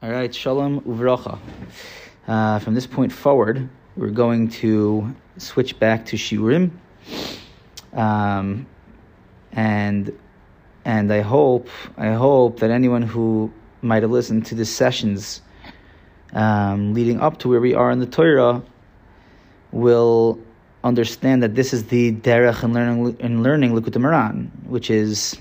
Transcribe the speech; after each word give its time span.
All 0.00 0.10
right, 0.10 0.32
shalom 0.32 0.80
uvracha. 0.82 1.40
Uh, 2.28 2.60
from 2.60 2.74
this 2.74 2.86
point 2.86 3.10
forward, 3.10 3.68
we're 3.96 4.10
going 4.10 4.46
to 4.62 5.12
switch 5.38 5.76
back 5.80 6.06
to 6.06 6.16
shiurim, 6.16 6.70
um, 7.94 8.64
and 9.50 10.16
and 10.84 11.12
I 11.12 11.20
hope 11.22 11.68
I 11.96 12.12
hope 12.12 12.60
that 12.60 12.70
anyone 12.70 13.02
who 13.02 13.52
might 13.82 14.02
have 14.04 14.12
listened 14.12 14.46
to 14.46 14.54
the 14.54 14.64
sessions 14.64 15.42
um, 16.32 16.94
leading 16.94 17.18
up 17.20 17.40
to 17.40 17.48
where 17.48 17.60
we 17.60 17.74
are 17.74 17.90
in 17.90 17.98
the 17.98 18.06
Torah 18.06 18.62
will 19.72 20.38
understand 20.84 21.42
that 21.42 21.56
this 21.56 21.72
is 21.74 21.86
the 21.86 22.12
derech 22.12 22.62
in 22.62 22.72
learning 22.72 23.16
in 23.18 23.42
learning 23.42 23.72
Likutei 23.72 24.00
Moharan, 24.00 24.48
which 24.68 24.90
is 24.90 25.36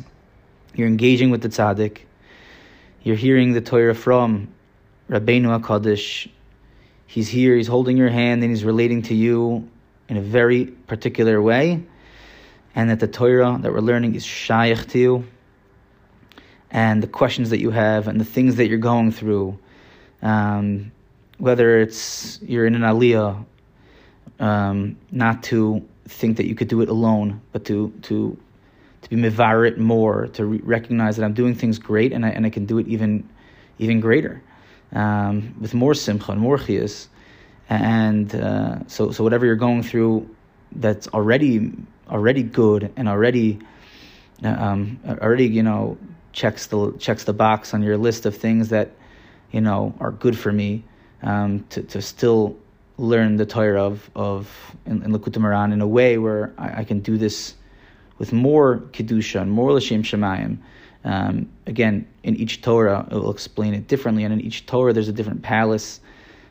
you're 0.73 0.87
engaging 0.87 1.29
with 1.29 1.43
the 1.43 1.49
tzaddik, 1.49 2.06
you're 3.03 3.15
hearing 3.15 3.53
the 3.53 3.61
Torah 3.61 3.95
from 3.95 4.47
Rabbeinu 5.09 5.59
Hakadosh. 5.59 6.29
He's 7.05 7.29
here, 7.29 7.55
he's 7.55 7.67
holding 7.67 7.95
your 7.95 8.09
hand, 8.09 8.43
and 8.43 8.51
he's 8.51 8.65
relating 8.65 9.01
to 9.03 9.15
you 9.15 9.69
in 10.09 10.17
a 10.17 10.21
very 10.21 10.65
particular 10.65 11.41
way, 11.41 11.83
and 12.75 12.89
that 12.89 12.99
the 12.99 13.07
Torah 13.07 13.57
that 13.61 13.71
we're 13.71 13.79
learning 13.79 14.15
is 14.15 14.25
shaykh 14.25 14.87
to 14.87 14.99
you, 14.99 15.27
and 16.71 17.01
the 17.01 17.07
questions 17.07 17.49
that 17.49 17.59
you 17.59 17.71
have, 17.71 18.07
and 18.07 18.19
the 18.19 18.25
things 18.25 18.55
that 18.55 18.67
you're 18.67 18.77
going 18.77 19.11
through, 19.11 19.57
um, 20.21 20.91
whether 21.37 21.79
it's 21.79 22.39
you're 22.41 22.65
in 22.65 22.75
an 22.75 22.81
aliyah 22.81 23.45
um, 24.39 24.97
not 25.11 25.43
to 25.43 25.85
think 26.05 26.37
that 26.37 26.47
you 26.47 26.55
could 26.55 26.67
do 26.67 26.81
it 26.81 26.89
alone, 26.89 27.41
but 27.51 27.63
to 27.65 27.93
to 28.03 28.37
to 29.07 29.15
be 29.15 29.21
mivarit 29.21 29.77
more, 29.77 30.27
to 30.27 30.45
re- 30.45 30.61
recognize 30.63 31.15
that 31.17 31.23
I'm 31.23 31.33
doing 31.33 31.55
things 31.55 31.79
great 31.79 32.11
and 32.11 32.25
I 32.25 32.29
and 32.29 32.45
I 32.45 32.49
can 32.49 32.65
do 32.65 32.77
it 32.77 32.87
even 32.87 33.27
even 33.79 33.99
greater, 33.99 34.41
um, 34.93 35.55
with 35.61 35.73
more 35.73 35.93
simcha 35.93 36.31
and 36.31 36.41
more 36.41 36.57
chiyas, 36.57 37.07
and 37.69 38.33
uh, 38.35 38.87
so 38.87 39.11
so 39.11 39.23
whatever 39.23 39.45
you're 39.45 39.55
going 39.55 39.83
through, 39.83 40.29
that's 40.73 41.07
already 41.09 41.71
already 42.09 42.43
good 42.43 42.91
and 42.95 43.07
already 43.07 43.59
um, 44.43 44.99
already 45.05 45.45
you 45.45 45.63
know 45.63 45.97
checks 46.33 46.67
the 46.67 46.91
checks 46.99 47.23
the 47.23 47.33
box 47.33 47.73
on 47.73 47.81
your 47.81 47.97
list 47.97 48.25
of 48.25 48.35
things 48.35 48.69
that 48.69 48.91
you 49.51 49.61
know 49.61 49.93
are 49.99 50.11
good 50.11 50.37
for 50.37 50.51
me 50.51 50.83
um, 51.23 51.65
to 51.69 51.81
to 51.83 52.01
still 52.01 52.57
learn 52.97 53.37
the 53.37 53.45
Torah 53.45 53.83
of 53.83 54.09
of 54.15 54.75
in, 54.85 55.03
in 55.03 55.11
Likutei 55.11 55.37
Moharan 55.37 55.71
in 55.71 55.81
a 55.81 55.87
way 55.87 56.17
where 56.17 56.53
I, 56.57 56.79
I, 56.79 56.83
can 56.83 56.99
do 56.99 57.17
this 57.17 57.53
with 58.17 58.33
more 58.33 58.79
kedusha 58.91 59.41
and 59.41 59.51
more 59.51 59.73
l'shem 59.73 60.03
shemayim. 60.03 60.57
Um, 61.03 61.49
again, 61.65 62.07
in 62.23 62.35
each 62.35 62.61
Torah, 62.61 63.07
it 63.09 63.13
will 63.13 63.31
explain 63.31 63.73
it 63.73 63.87
differently, 63.87 64.23
and 64.23 64.33
in 64.33 64.41
each 64.41 64.65
Torah, 64.65 64.93
there's 64.93 65.07
a 65.07 65.13
different 65.13 65.41
palace 65.41 66.01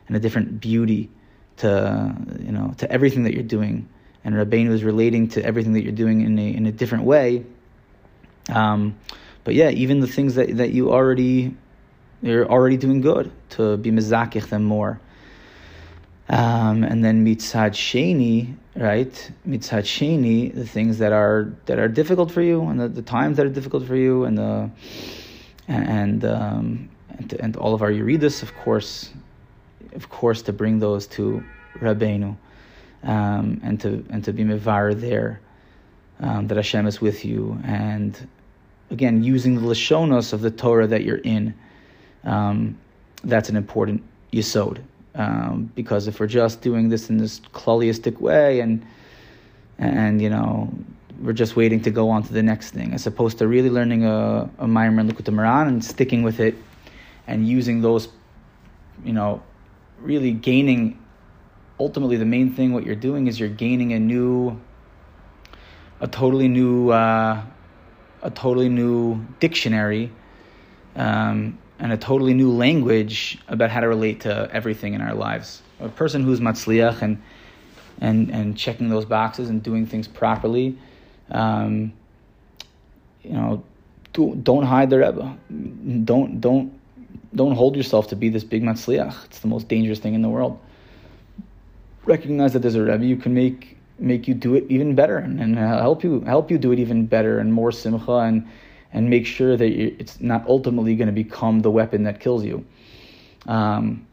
and 0.07 0.15
a 0.15 0.19
different 0.19 0.59
beauty 0.59 1.09
to 1.57 2.15
you 2.39 2.51
know 2.51 2.73
to 2.77 2.91
everything 2.91 3.23
that 3.23 3.33
you're 3.33 3.43
doing. 3.43 3.87
And 4.23 4.35
Rabbeinu 4.35 4.71
is 4.71 4.83
relating 4.83 5.29
to 5.29 5.45
everything 5.45 5.73
that 5.73 5.83
you're 5.83 5.91
doing 5.91 6.21
in 6.21 6.37
a 6.39 6.53
in 6.53 6.65
a 6.65 6.71
different 6.71 7.03
way. 7.03 7.45
Um, 8.49 8.97
but 9.43 9.55
yeah, 9.55 9.69
even 9.69 9.99
the 9.99 10.07
things 10.07 10.35
that 10.35 10.57
that 10.57 10.71
you 10.71 10.91
already 10.91 11.55
you're 12.21 12.49
already 12.49 12.77
doing 12.77 13.01
good 13.01 13.31
to 13.51 13.77
be 13.77 13.91
mezakich 13.91 14.49
them 14.49 14.63
more. 14.63 14.99
Um, 16.29 16.83
and 16.83 17.03
then 17.05 17.25
mitzad 17.25 17.71
sheni, 17.71 18.55
right? 18.77 19.31
Mitzad 19.47 19.83
sheni, 19.83 20.53
the 20.53 20.65
things 20.65 20.99
that 20.99 21.11
are 21.11 21.51
that 21.65 21.79
are 21.79 21.87
difficult 21.87 22.31
for 22.31 22.41
you, 22.41 22.61
and 22.67 22.79
the, 22.79 22.87
the 22.87 23.01
times 23.01 23.37
that 23.37 23.45
are 23.45 23.49
difficult 23.49 23.85
for 23.85 23.95
you, 23.95 24.23
and 24.25 24.37
the 24.37 24.69
and 25.67 26.23
um, 26.25 26.89
and, 27.17 27.33
and 27.33 27.57
all 27.57 27.73
of 27.73 27.81
our 27.81 27.91
yuridus, 27.91 28.43
of 28.43 28.55
course, 28.57 29.11
of 29.93 30.09
course, 30.09 30.41
to 30.43 30.53
bring 30.53 30.79
those 30.79 31.07
to 31.07 31.43
Rabbeinu, 31.79 32.37
um, 33.03 33.59
and 33.63 33.81
to 33.81 34.05
and 34.09 34.23
to 34.23 34.33
be 34.33 34.43
mevar 34.43 34.99
there, 34.99 35.41
um, 36.19 36.47
that 36.47 36.55
Hashem 36.55 36.85
is 36.85 37.01
with 37.01 37.25
you, 37.25 37.59
and 37.63 38.27
again 38.91 39.23
using 39.23 39.55
the 39.55 39.61
lashonos 39.61 40.33
of 40.33 40.41
the 40.41 40.51
Torah 40.51 40.87
that 40.87 41.03
you're 41.03 41.17
in, 41.17 41.53
um, 42.23 42.77
that's 43.23 43.49
an 43.49 43.55
important 43.55 44.03
yisod. 44.31 44.79
Um, 45.17 45.71
because 45.75 46.07
if 46.07 46.19
we're 46.19 46.27
just 46.27 46.61
doing 46.61 46.89
this 46.89 47.09
in 47.09 47.17
this 47.17 47.39
klaliistic 47.51 48.21
way 48.21 48.59
and 48.59 48.85
and 49.79 50.21
you 50.21 50.29
know 50.29 50.71
we're 51.21 51.33
just 51.33 51.55
waiting 51.55 51.81
to 51.81 51.91
go 51.91 52.09
on 52.09 52.23
to 52.23 52.33
the 52.33 52.43
next 52.43 52.71
thing, 52.71 52.93
as 52.93 53.07
opposed 53.07 53.39
to 53.39 53.47
really 53.47 53.69
learning 53.69 54.05
a, 54.05 54.49
a 54.59 54.65
Maimer 54.65 54.99
and 54.99 55.11
Likutei 55.11 55.33
Moharan 55.33 55.67
and 55.67 55.83
sticking 55.83 56.23
with 56.23 56.39
it 56.39 56.55
and 57.25 57.47
using 57.47 57.81
those, 57.81 58.09
you 59.03 59.13
know, 59.13 59.41
really 59.99 60.31
gaining. 60.31 61.03
Ultimately, 61.79 62.17
the 62.17 62.25
main 62.25 62.53
thing 62.53 62.73
what 62.73 62.85
you're 62.85 62.95
doing 62.95 63.27
is 63.27 63.39
you're 63.39 63.49
gaining 63.49 63.93
a 63.93 63.99
new, 63.99 64.59
a 65.99 66.07
totally 66.07 66.47
new, 66.47 66.89
uh, 66.91 67.43
a 68.21 68.29
totally 68.31 68.69
new 68.69 69.25
dictionary. 69.39 70.11
Um, 70.95 71.57
and 71.79 71.91
a 71.91 71.97
totally 71.97 72.33
new 72.33 72.51
language 72.51 73.37
about 73.47 73.69
how 73.69 73.79
to 73.79 73.87
relate 73.87 74.21
to 74.21 74.49
everything 74.51 74.93
in 74.93 75.01
our 75.01 75.13
lives. 75.13 75.61
A 75.79 75.89
person 75.89 76.23
who's 76.23 76.39
matzliach 76.39 77.01
and 77.01 77.21
and 77.99 78.29
and 78.31 78.57
checking 78.57 78.89
those 78.89 79.05
boxes 79.05 79.49
and 79.49 79.61
doing 79.61 79.85
things 79.85 80.07
properly, 80.07 80.77
um, 81.31 81.93
you 83.23 83.33
know, 83.33 83.63
do, 84.13 84.35
don't 84.35 84.63
hide 84.63 84.89
the 84.89 84.99
Rebbe. 84.99 85.37
Don't 86.05 86.41
don't 86.41 86.73
don't 87.35 87.55
hold 87.55 87.75
yourself 87.75 88.07
to 88.07 88.15
be 88.15 88.29
this 88.29 88.43
big 88.43 88.63
matzliach. 88.63 89.25
It's 89.25 89.39
the 89.39 89.47
most 89.47 89.67
dangerous 89.67 89.99
thing 89.99 90.13
in 90.13 90.21
the 90.21 90.29
world. 90.29 90.59
Recognize 92.05 92.53
that 92.53 92.59
there's 92.59 92.75
a 92.75 92.83
Rebbe 92.83 93.05
you 93.05 93.17
can 93.17 93.33
make 93.33 93.77
make 93.99 94.27
you 94.27 94.33
do 94.33 94.55
it 94.55 94.65
even 94.69 94.95
better 94.95 95.17
and, 95.17 95.39
and 95.39 95.57
help 95.57 96.03
you 96.03 96.21
help 96.21 96.51
you 96.51 96.57
do 96.57 96.71
it 96.71 96.79
even 96.79 97.05
better 97.05 97.39
and 97.39 97.51
more 97.51 97.71
simcha 97.71 98.17
and 98.17 98.47
and 98.93 99.09
make 99.09 99.25
sure 99.25 99.57
that 99.57 99.65
it's 99.65 100.21
not 100.21 100.45
ultimately 100.47 100.95
going 100.95 101.07
to 101.07 101.13
become 101.13 101.59
the 101.59 101.71
weapon 101.71 102.03
that 102.03 102.19
kills 102.19 102.43
you. 102.43 102.65
Um, 103.47 104.07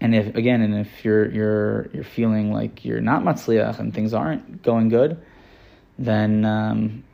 and 0.00 0.14
if 0.14 0.34
again, 0.34 0.60
and 0.60 0.74
if 0.74 1.04
you're 1.04 1.30
you're 1.30 1.88
you're 1.92 2.04
feeling 2.04 2.52
like 2.52 2.84
you're 2.84 3.00
not 3.00 3.22
matzliach 3.22 3.78
and 3.78 3.94
things 3.94 4.12
aren't 4.12 4.62
going 4.62 4.88
good, 4.88 5.20
then 5.98 6.44
um, 6.44 7.04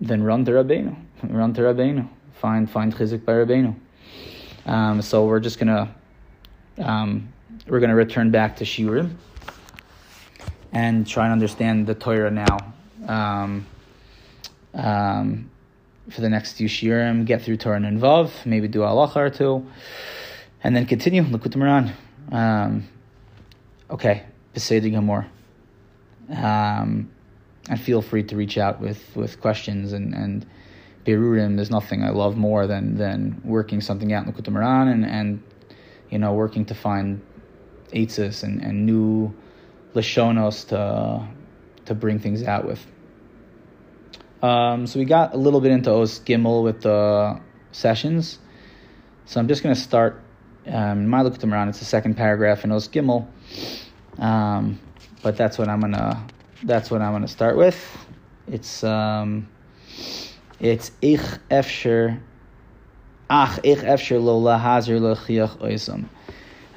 then 0.00 0.22
run 0.22 0.44
to 0.44 0.52
Rabbeinu, 0.52 0.94
run 1.24 1.52
to 1.54 1.62
Rabbeinu, 1.62 2.08
find 2.34 2.70
find 2.70 2.94
chizik 2.94 3.24
by 3.24 3.32
Rabbeinu. 3.32 3.74
Um, 4.66 5.02
so 5.02 5.26
we're 5.26 5.40
just 5.40 5.58
gonna 5.58 5.92
um, 6.78 7.32
we're 7.66 7.80
gonna 7.80 7.94
return 7.94 8.30
back 8.30 8.56
to 8.56 8.64
shiurim 8.64 9.16
and 10.72 11.06
try 11.06 11.24
and 11.24 11.32
understand 11.32 11.86
the 11.86 11.94
Torah 11.94 12.30
now. 12.30 12.58
Um, 14.74 15.50
for 16.10 16.20
the 16.20 16.28
next 16.28 16.54
few 16.54 16.68
shiurim, 16.68 17.24
get 17.24 17.42
through 17.42 17.56
Torah 17.56 17.76
and 17.76 18.00
Vav, 18.00 18.44
maybe 18.44 18.68
do 18.68 18.80
halacha 18.80 19.16
or 19.16 19.30
two, 19.30 19.66
and 20.62 20.76
then 20.76 20.86
continue 20.86 21.22
Likutei 21.22 21.56
Moharan. 21.56 21.92
Um, 22.30 22.88
okay, 23.90 24.24
Pesedi 24.54 24.92
Gamor. 24.92 25.26
Um, 26.30 27.10
and 27.68 27.80
feel 27.80 28.02
free 28.02 28.22
to 28.24 28.36
reach 28.36 28.58
out 28.58 28.80
with, 28.80 29.16
with 29.16 29.40
questions 29.40 29.92
and 29.92 30.14
and 30.14 30.46
berurim. 31.04 31.56
There's 31.56 31.70
nothing 31.70 32.02
I 32.02 32.10
love 32.10 32.36
more 32.36 32.66
than 32.66 32.96
than 32.96 33.40
working 33.44 33.80
something 33.80 34.12
out 34.12 34.26
in 34.26 34.32
Likutei 34.32 34.52
Moharan 34.52 34.92
and 34.92 35.06
and 35.06 35.42
you 36.10 36.18
know 36.18 36.32
working 36.32 36.64
to 36.66 36.74
find 36.74 37.22
eitzes 37.92 38.42
and, 38.42 38.62
and 38.62 38.86
new 38.86 39.32
lashonos 39.94 40.66
to 40.68 41.26
to 41.86 41.94
bring 41.94 42.18
things 42.18 42.42
out 42.42 42.66
with. 42.66 42.86
Um, 44.44 44.86
so 44.86 44.98
we 44.98 45.06
got 45.06 45.32
a 45.32 45.38
little 45.38 45.62
bit 45.62 45.72
into 45.72 45.90
Os 45.90 46.18
Gimel 46.18 46.62
with 46.62 46.82
the 46.82 47.40
sessions. 47.72 48.38
So 49.24 49.40
I'm 49.40 49.48
just 49.48 49.62
going 49.62 49.74
to 49.74 49.80
start 49.80 50.20
um, 50.66 51.08
my 51.08 51.22
Likutei 51.22 51.48
Moharan. 51.48 51.70
It's 51.70 51.78
the 51.78 51.86
second 51.86 52.18
paragraph 52.18 52.62
in 52.62 52.70
Os 52.70 52.86
Gimel, 52.88 53.26
um, 54.18 54.78
but 55.22 55.38
that's 55.38 55.56
what 55.56 55.68
I'm 55.68 55.80
gonna 55.80 56.26
that's 56.62 56.90
what 56.90 57.00
I'm 57.00 57.12
gonna 57.12 57.26
start 57.26 57.56
with. 57.56 57.78
It's 58.46 58.84
um, 58.84 59.48
it's 60.60 60.90
ich 61.00 61.22
efsher 61.50 62.20
ach 63.30 63.60
ich 63.62 63.78
efsher 63.78 64.22
lo 64.22 64.42
lahazir 64.42 65.00
lechiach 65.00 65.56
oisam, 65.58 66.04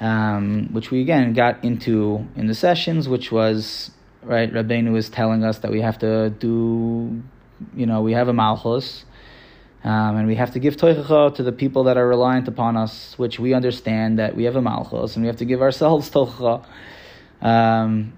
um, 0.00 0.68
which 0.72 0.90
we 0.90 1.02
again 1.02 1.34
got 1.34 1.62
into 1.62 2.26
in 2.34 2.46
the 2.46 2.54
sessions, 2.54 3.10
which 3.10 3.30
was 3.30 3.90
right. 4.22 4.50
Rabbeinu 4.50 4.90
was 4.92 5.10
telling 5.10 5.44
us 5.44 5.58
that 5.58 5.70
we 5.70 5.82
have 5.82 5.98
to 5.98 6.30
do 6.30 7.22
you 7.74 7.86
know, 7.86 8.02
we 8.02 8.12
have 8.12 8.28
a 8.28 8.32
malchus, 8.32 9.04
um, 9.84 10.16
and 10.16 10.26
we 10.26 10.34
have 10.34 10.52
to 10.52 10.58
give 10.58 10.76
toichacha 10.76 11.34
to 11.36 11.42
the 11.42 11.52
people 11.52 11.84
that 11.84 11.96
are 11.96 12.06
reliant 12.06 12.48
upon 12.48 12.76
us, 12.76 13.18
which 13.18 13.38
we 13.38 13.54
understand 13.54 14.18
that 14.18 14.36
we 14.36 14.44
have 14.44 14.56
a 14.56 14.62
malchus, 14.62 15.16
and 15.16 15.22
we 15.22 15.28
have 15.28 15.36
to 15.36 15.44
give 15.44 15.62
ourselves 15.62 16.10
toichacha. 16.12 16.64
Um, 17.40 18.12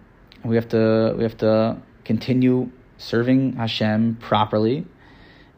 we 0.44 0.56
have 0.56 0.68
to 0.68 1.14
we 1.16 1.22
have 1.22 1.36
to 1.38 1.76
continue 2.04 2.70
serving 2.96 3.54
Hashem 3.54 4.16
properly 4.16 4.86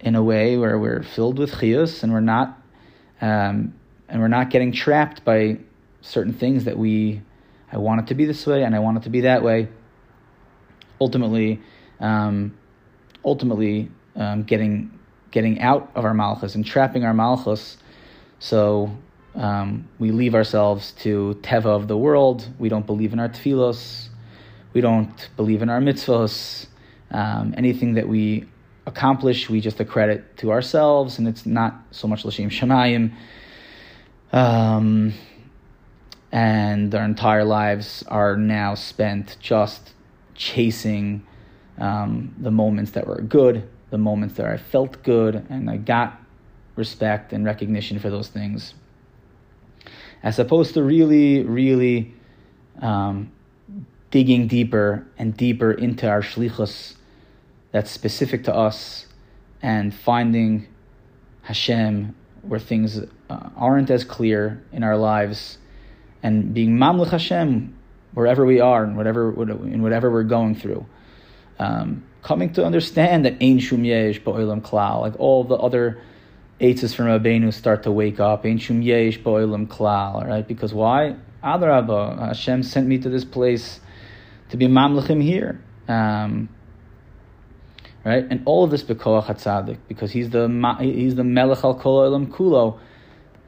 in 0.01 0.17
a 0.17 0.23
way 0.23 0.57
where 0.57 0.79
we're 0.79 1.03
filled 1.03 1.39
with 1.39 1.53
chiyus 1.53 2.03
and 2.03 2.13
we're 2.13 2.21
not 2.21 2.61
um, 3.21 3.75
and 4.09 4.21
we're 4.21 4.29
not 4.29 4.51
getting 4.51 4.73
trapped 4.73 5.25
by 5.25 5.59
certain 6.03 6.35
things 6.35 6.65
that 6.65 6.77
we, 6.77 7.23
I 7.73 7.79
want 7.79 8.03
it 8.03 8.07
to 8.09 8.15
be 8.15 8.27
this 8.27 8.47
way 8.47 8.63
and 8.63 8.75
I 8.75 8.81
want 8.81 8.99
it 8.99 9.05
to 9.05 9.11
be 9.11 9.23
that 9.23 9.43
way. 9.43 9.69
Ultimately, 11.01 11.63
um, 11.99 12.59
ultimately 13.25 13.91
um, 14.17 14.43
getting 14.43 14.99
getting 15.31 15.61
out 15.61 15.91
of 15.95 16.05
our 16.05 16.15
malchus 16.15 16.55
and 16.55 16.65
trapping 16.65 17.05
our 17.05 17.15
malchus. 17.15 17.79
So 18.39 18.95
um, 19.35 19.89
we 19.99 20.11
leave 20.11 20.35
ourselves 20.35 20.93
to 21.01 21.39
teva 21.43 21.67
of 21.67 21.89
the 21.89 21.97
world. 21.97 22.47
We 22.59 22.69
don't 22.69 22.87
believe 22.87 23.13
in 23.13 23.19
our 23.19 23.29
tefillos. 23.29 24.09
We 24.75 24.81
don't 24.81 25.29
believe 25.37 25.63
in 25.63 25.71
our 25.71 25.81
mitzvos. 25.81 26.67
Um, 27.11 27.55
anything 27.57 27.95
that 27.95 28.09
we 28.09 28.47
accomplish, 28.87 29.49
we 29.49 29.61
just 29.61 29.81
accredit 29.81 30.37
to 30.39 30.51
ourselves, 30.51 31.19
and 31.19 31.29
it's 31.29 31.47
not 31.47 31.75
so 31.91 32.09
much 32.09 32.25
l'shem 32.25 32.51
shemayim. 32.51 33.13
Um, 34.33 35.13
and 36.31 36.95
our 36.95 37.05
entire 37.05 37.45
lives 37.45 38.03
are 38.09 38.37
now 38.37 38.75
spent 38.75 39.37
just 39.41 39.93
chasing 40.35 41.27
um, 41.79 42.35
the 42.39 42.51
moments 42.51 42.93
that 42.93 43.07
were 43.07 43.21
good, 43.21 43.69
the 43.91 43.99
moments 43.99 44.35
that 44.37 44.47
I 44.47 44.57
felt 44.57 45.03
good, 45.03 45.47
and 45.49 45.71
I 45.71 45.77
got 45.77 46.21
respect 46.77 47.33
and 47.33 47.45
recognition 47.45 47.99
for 47.99 48.11
those 48.11 48.29
things, 48.29 48.75
as 50.23 50.39
opposed 50.39 50.75
to 50.75 50.83
really, 50.83 51.43
really 51.43 52.15
um, 52.81 53.33
digging 54.11 54.47
deeper 54.47 55.07
and 55.19 55.37
deeper 55.37 55.73
into 55.73 56.09
our 56.09 56.23
shlichus 56.23 56.95
that's 57.73 57.91
specific 57.91 58.45
to 58.45 58.55
us 58.55 59.07
and 59.63 59.95
finding 59.95 60.69
Hashem 61.43 62.15
where 62.43 62.61
things 62.61 63.01
uh, 63.31 63.51
aren't 63.57 63.91
as 63.91 64.05
clear 64.05 64.63
in 64.73 64.83
our 64.83 64.97
lives 64.97 65.59
and 66.23 66.53
being 66.53 66.77
mamluch 66.77 67.11
Hashem 67.11 67.75
wherever 68.15 68.45
we 68.45 68.61
are 68.61 68.85
and 68.85 68.97
whatever 68.97 69.33
in 69.67 69.83
whatever 69.83 70.11
we're 70.11 70.23
going 70.23 70.55
through. 70.55 70.85
Um, 71.63 72.05
coming 72.23 72.53
to 72.55 72.65
understand 72.65 73.25
that 73.25 73.35
Ein 73.41 73.59
Shum 73.59 73.85
Yesh 73.85 74.21
Ba'olam 74.21 74.63
Klal, 74.63 75.01
like 75.01 75.19
all 75.19 75.45
the 75.45 75.57
other 75.57 76.01
eitzes 76.61 76.95
from 76.95 77.07
Rabbeinu 77.07 77.53
start 77.53 77.83
to 77.85 77.93
wake 77.93 78.21
up. 78.21 78.45
Ein 78.45 78.59
Shum 78.59 78.83
Yesh 78.83 79.19
Ba'olam 79.19 79.67
Klal, 79.67 80.27
right? 80.27 80.47
Because 80.47 80.73
why? 80.73 81.17
Adarabah, 81.43 82.19
Hashem 82.29 82.63
sent 82.63 82.87
me 82.87 82.99
to 82.99 83.09
this 83.09 83.25
place 83.25 83.81
to 84.51 84.57
be 84.57 84.67
mamlechim 84.67 85.23
here. 85.23 85.61
Um, 85.89 86.49
right? 88.05 88.25
And 88.29 88.43
all 88.45 88.65
of 88.65 88.71
this 88.71 88.83
bekoach 88.83 89.27
hatzadik, 89.27 89.79
because 89.89 90.13
he's 90.13 90.31
the 90.31 90.49
he's 90.81 91.15
the 91.15 91.25
melech 91.25 91.65
al 91.65 91.75
kol 91.75 92.09
olam 92.09 92.27
kulo, 92.29 92.79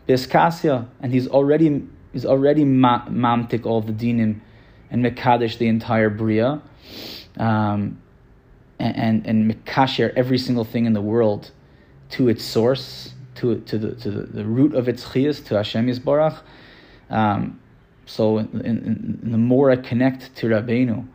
biskasya, 0.09 0.87
and 1.01 1.13
he's 1.13 1.29
already 1.29 1.83
he's 2.13 2.27
already 2.27 2.65
ma- 2.65 3.07
mamtik 3.07 3.67
all 3.67 3.81
the 3.81 3.93
dinim, 3.93 4.41
and 4.91 5.05
mekadesh 5.05 5.59
the 5.59 5.69
entire 5.69 6.11
bria, 6.11 6.63
um, 7.39 8.01
and 8.79 9.27
and, 9.27 9.51
mekasher 9.51 10.13
every 10.17 10.39
single 10.39 10.65
thing 10.65 10.87
in 10.87 10.93
the 10.93 11.01
world 11.01 11.51
to 12.11 12.29
its 12.29 12.45
source, 12.45 13.15
to 13.37 13.61
to 13.61 13.79
the 13.79 13.95
to 13.97 14.11
the, 14.11 14.23
the 14.23 14.45
root 14.45 14.75
of 14.75 14.89
its 14.89 15.05
chiyas, 15.05 15.45
to 15.47 15.57
Hashem 15.57 15.87
Yisbarach. 15.87 16.41
Um, 17.11 17.61
so, 18.07 18.39
in, 18.39 18.49
in, 18.61 19.21
in 19.23 19.33
the 19.33 19.39
more 19.39 19.71
I 19.71 19.77
connect 19.77 20.35
to 20.37 20.49
Rabbeinu, 20.49 21.07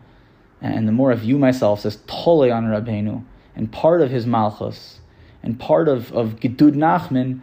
and 0.62 0.88
the 0.88 0.92
more 0.92 1.12
I 1.12 1.16
view 1.16 1.38
myself 1.38 1.86
as 1.86 1.98
tole 2.08 2.52
on 2.52 2.66
Rabbeinu, 2.66 3.24
and 3.56 3.72
part 3.72 4.02
of 4.02 4.10
his 4.10 4.26
malchus, 4.26 5.00
and 5.44 5.60
part 5.60 5.88
of, 5.88 6.12
of 6.14 6.40
Gedud 6.40 6.74
Nachman, 6.74 7.42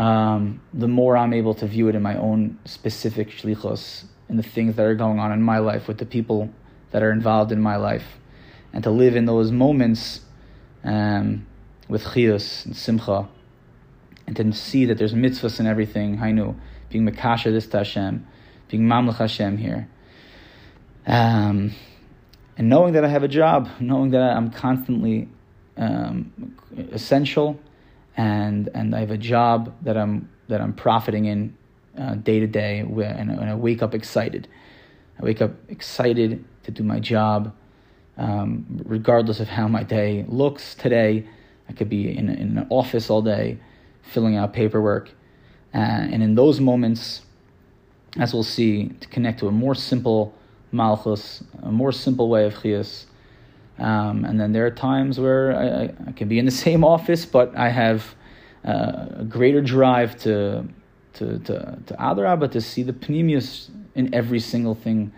um, 0.00 0.60
the 0.74 0.88
more 0.88 1.16
I'm 1.16 1.32
able 1.32 1.54
to 1.54 1.66
view 1.66 1.88
it 1.88 1.94
in 1.94 2.02
my 2.02 2.16
own 2.16 2.58
specific 2.64 3.30
shlichos, 3.30 4.04
in 4.28 4.36
the 4.36 4.42
things 4.42 4.76
that 4.76 4.84
are 4.84 4.94
going 4.94 5.18
on 5.18 5.32
in 5.32 5.42
my 5.42 5.58
life, 5.58 5.86
with 5.88 5.98
the 5.98 6.06
people 6.06 6.50
that 6.90 7.02
are 7.02 7.12
involved 7.12 7.52
in 7.52 7.60
my 7.60 7.76
life, 7.76 8.18
and 8.76 8.84
to 8.84 8.90
live 8.90 9.16
in 9.16 9.24
those 9.24 9.50
moments 9.50 10.20
um, 10.84 11.46
with 11.88 12.04
chiyus 12.04 12.66
and 12.66 12.76
simcha, 12.76 13.26
and 14.26 14.36
to 14.36 14.52
see 14.52 14.84
that 14.84 14.98
there's 14.98 15.14
mitzvahs 15.14 15.58
and 15.58 15.66
everything, 15.66 16.18
hainu, 16.18 16.54
being 16.90 17.08
mekasher 17.08 17.50
this 17.50 17.66
to 17.68 17.78
Hashem, 17.78 18.26
being 18.68 18.82
mamlech 18.82 19.16
Hashem 19.16 19.56
here. 19.56 19.88
Um, 21.06 21.72
and 22.58 22.68
knowing 22.68 22.92
that 22.92 23.02
I 23.02 23.08
have 23.08 23.22
a 23.22 23.28
job, 23.28 23.66
knowing 23.80 24.10
that 24.10 24.20
I'm 24.20 24.50
constantly 24.50 25.30
um, 25.78 26.54
essential, 26.92 27.58
and 28.14 28.68
and 28.74 28.94
I 28.94 29.00
have 29.00 29.10
a 29.10 29.16
job 29.16 29.74
that 29.84 29.96
I'm 29.96 30.28
that 30.48 30.60
I'm 30.60 30.74
profiting 30.74 31.24
in 31.24 31.56
uh, 31.98 32.16
day 32.16 32.40
to 32.40 32.46
day, 32.46 32.80
and 32.80 33.30
I 33.30 33.54
wake 33.54 33.82
up 33.82 33.94
excited. 33.94 34.48
I 35.18 35.24
wake 35.24 35.40
up 35.40 35.52
excited 35.70 36.44
to 36.64 36.70
do 36.70 36.82
my 36.82 37.00
job, 37.00 37.54
um, 38.16 38.66
regardless 38.84 39.40
of 39.40 39.48
how 39.48 39.68
my 39.68 39.82
day 39.82 40.24
looks 40.28 40.74
today. 40.74 41.26
I 41.68 41.72
could 41.72 41.88
be 41.88 42.16
in, 42.16 42.28
in 42.28 42.58
an 42.58 42.66
office 42.70 43.10
all 43.10 43.22
day, 43.22 43.58
filling 44.02 44.36
out 44.36 44.52
paperwork, 44.52 45.10
uh, 45.74 45.78
and 45.78 46.22
in 46.22 46.34
those 46.34 46.60
moments, 46.60 47.22
as 48.18 48.32
we'll 48.32 48.44
see, 48.44 48.88
to 49.00 49.08
connect 49.08 49.40
to 49.40 49.48
a 49.48 49.52
more 49.52 49.74
simple 49.74 50.34
malchus, 50.72 51.42
a 51.62 51.70
more 51.70 51.92
simple 51.92 52.28
way 52.28 52.44
of 52.46 52.54
chiyas. 52.54 53.06
Um, 53.78 54.24
and 54.24 54.40
then 54.40 54.52
there 54.52 54.64
are 54.66 54.70
times 54.70 55.20
where 55.20 55.54
I, 55.54 56.08
I, 56.08 56.12
can 56.12 56.28
be 56.28 56.38
in 56.38 56.44
the 56.46 56.50
same 56.66 56.82
office, 56.84 57.26
but 57.26 57.54
I 57.56 57.68
have 57.68 58.14
uh, 58.64 59.06
a 59.18 59.24
greater 59.28 59.60
drive 59.60 60.16
to 60.20 60.66
to 61.14 61.38
to 61.40 61.78
to 61.86 61.94
Adara, 61.94 62.38
but 62.38 62.52
to 62.52 62.60
see 62.60 62.82
the 62.82 62.92
pnimius 62.92 63.68
in 63.94 64.14
every 64.14 64.40
single 64.40 64.74
thing, 64.74 65.12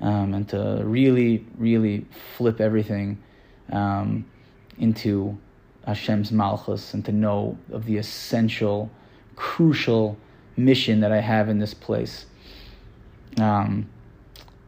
um, 0.00 0.34
and 0.34 0.48
to 0.48 0.82
really 0.84 1.46
really 1.58 2.06
flip 2.36 2.60
everything 2.60 3.22
um, 3.72 4.24
into 4.78 5.38
Hashem's 5.86 6.32
malchus, 6.32 6.94
and 6.94 7.04
to 7.04 7.12
know 7.12 7.58
of 7.70 7.84
the 7.84 7.98
essential, 7.98 8.90
crucial 9.36 10.16
mission 10.56 11.00
that 11.00 11.12
I 11.12 11.20
have 11.20 11.48
in 11.48 11.58
this 11.58 11.74
place. 11.74 12.26
Um, 13.38 13.88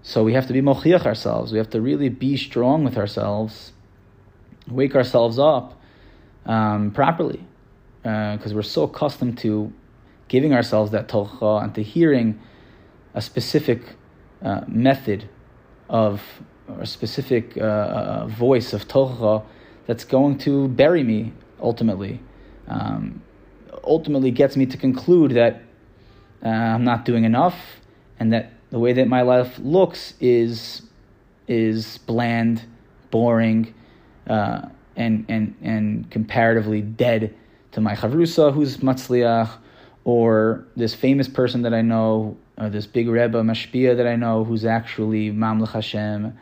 so 0.03 0.23
we 0.23 0.35
have 0.35 0.47
to 0.47 0.53
be 0.53 0.61
mochiach 0.61 1.07
ourselves. 1.07 1.53
We 1.53 1.59
have 1.59 1.71
to 1.71 1.81
really 1.81 2.09
be 2.09 2.37
strong 2.37 2.85
with 2.85 2.97
ourselves, 2.97 3.73
wake 4.69 4.95
ourselves 4.95 5.39
up 5.39 5.81
um, 6.45 6.91
properly, 6.91 7.45
because 8.03 8.53
uh, 8.53 8.55
we're 8.55 8.63
so 8.63 8.85
accustomed 8.85 9.39
to 9.39 9.73
giving 10.29 10.53
ourselves 10.53 10.91
that 10.93 11.09
tocha 11.09 11.63
and 11.63 11.75
to 11.75 11.83
hearing 11.83 12.39
a 13.15 13.23
specific 13.23 13.81
uh, 14.43 14.63
method 14.67 15.29
of 15.89 16.23
or 16.69 16.81
a 16.81 16.87
specific 16.87 17.57
uh, 17.57 17.61
uh 17.61 18.27
voice 18.27 18.73
of 18.73 18.89
tocha 18.89 19.45
that's 19.87 20.05
going 20.05 20.37
to 20.37 20.69
bury 20.69 21.03
me 21.03 21.33
ultimately. 21.61 22.21
Um, 22.69 23.23
ultimately 23.85 24.33
gets 24.33 24.57
me 24.57 24.67
to 24.67 24.77
conclude 24.77 25.33
that 25.33 25.63
uh, 26.45 26.49
I'm 26.49 26.85
not 26.85 27.05
doing 27.05 27.25
enough 27.25 27.57
and 28.19 28.33
that 28.33 28.53
the 28.71 28.79
way 28.79 28.93
that 28.93 29.09
my 29.09 29.23
life 29.23 29.59
looks 29.59 30.15
is 30.21 30.83
is 31.49 31.99
bland, 31.99 32.63
boring, 33.11 33.73
uh, 34.29 34.63
and 34.97 35.25
and 35.29 35.55
and 35.63 36.11
comparatively 36.11 36.81
dead 36.81 37.35
to 37.73 37.81
my 37.81 37.95
chavrusa 37.95 38.53
who's 38.53 38.79
matzliach, 38.79 39.51
or 40.05 40.67
this 40.77 40.95
famous 40.95 41.29
person 41.29 41.63
that 41.63 41.73
I 41.75 41.83
know, 41.83 42.37
or 42.59 42.69
this 42.69 42.87
big 42.87 43.09
rebbe 43.09 43.43
mashpia 43.43 43.97
that 43.97 44.07
I 44.07 44.17
know 44.17 44.45
who's 44.45 44.65
actually 44.65 45.31
mamlech 45.31 45.73
Hashem, 45.73 46.37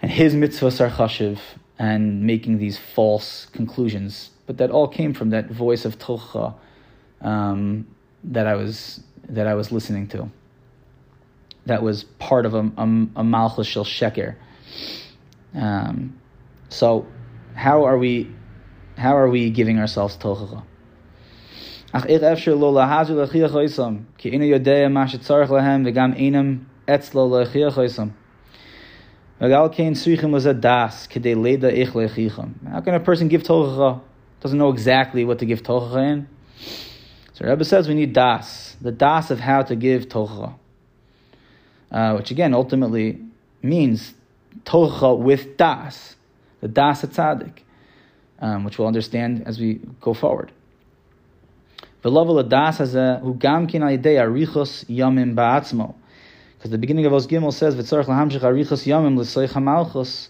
and 0.00 0.10
his 0.10 0.34
mitzvahs 0.34 0.80
are 0.80 0.90
chashiv, 0.90 1.38
and 1.78 2.22
making 2.22 2.58
these 2.58 2.78
false 2.78 3.46
conclusions. 3.46 4.30
But 4.46 4.58
that 4.58 4.70
all 4.70 4.88
came 4.88 5.14
from 5.14 5.30
that 5.30 5.50
voice 5.50 5.84
of 5.84 5.98
tocha 5.98 6.54
um, 7.20 7.86
that 8.24 8.46
I 8.46 8.54
was 8.54 9.02
that 9.28 9.46
I 9.46 9.54
was 9.54 9.70
listening 9.70 10.08
to 10.08 10.30
that 11.66 11.82
was 11.82 12.04
part 12.04 12.46
of 12.46 12.54
a, 12.54 12.70
a, 12.76 12.82
a 13.16 13.24
malchus 13.24 13.66
shel 13.66 13.84
sheker. 13.84 14.34
Um, 15.54 16.18
so, 16.68 17.06
how 17.54 17.84
are 17.84 17.98
we? 17.98 18.30
How 18.96 19.16
are 19.16 19.28
we 19.28 19.50
giving 19.50 19.78
ourselves 19.78 20.16
tochacha? 20.16 20.62
אך 21.91 22.05
איך 22.05 22.23
אפשר 22.23 22.55
לא 22.55 22.73
להזו 22.73 23.15
להכריח 23.15 23.55
איסם, 23.55 23.97
כי 24.17 24.29
אינו 24.29 24.43
יודע 24.43 24.87
מה 24.89 25.07
שצריך 25.07 25.51
להם 25.51 25.83
וגם 25.85 26.13
אינם 26.13 26.57
אצלו 26.89 27.37
להכריח 27.39 27.79
איסם. 27.79 28.07
וגל 29.41 29.67
כן 29.71 29.93
צריכים 29.93 30.35
לזה 30.35 30.53
דס 30.53 31.07
כדי 31.07 31.35
לידע 31.35 31.69
איך 31.69 31.95
להכריחם. 31.95 32.47
How 32.65 32.81
can 32.81 32.93
a 32.93 33.09
person 33.09 33.29
give 33.29 33.43
tochacha? 33.43 33.99
Doesn't 34.43 34.57
know 34.57 34.69
exactly 34.69 35.25
what 35.25 35.39
to 35.39 35.45
give 35.45 35.63
tochacha 35.63 36.13
in. 36.13 36.27
So 37.33 37.45
Rebbe 37.45 37.63
says 37.63 37.87
we 37.87 37.93
need 37.93 38.13
das, 38.13 38.77
the 38.81 38.91
das 38.91 39.31
of 39.31 39.39
how 39.39 39.61
to 39.61 39.75
give 39.75 40.09
tochacha 40.09 40.53
uh, 41.91 42.13
which 42.15 42.31
again 42.31 42.53
ultimately 42.53 43.19
means 43.61 44.13
tocha 44.65 45.17
with 45.17 45.57
das, 45.57 46.15
the 46.61 46.67
das 46.67 47.03
tzaddik, 47.03 47.59
um, 48.39 48.63
which 48.63 48.77
we'll 48.77 48.87
understand 48.87 49.43
as 49.45 49.59
we 49.59 49.75
go 50.01 50.13
forward. 50.13 50.51
Because 52.02 52.30
the 56.70 56.78
beginning 56.78 57.06
of 57.06 57.12
Os 57.12 57.26
Gimel 57.28 57.52
says, 57.52 57.76
V'tzarech 57.76 58.06
lahamshich 58.06 58.40
arichos 58.40 58.84
yamim 58.86 59.16
l'soich 59.16 59.50
hamalchus. 59.50 60.28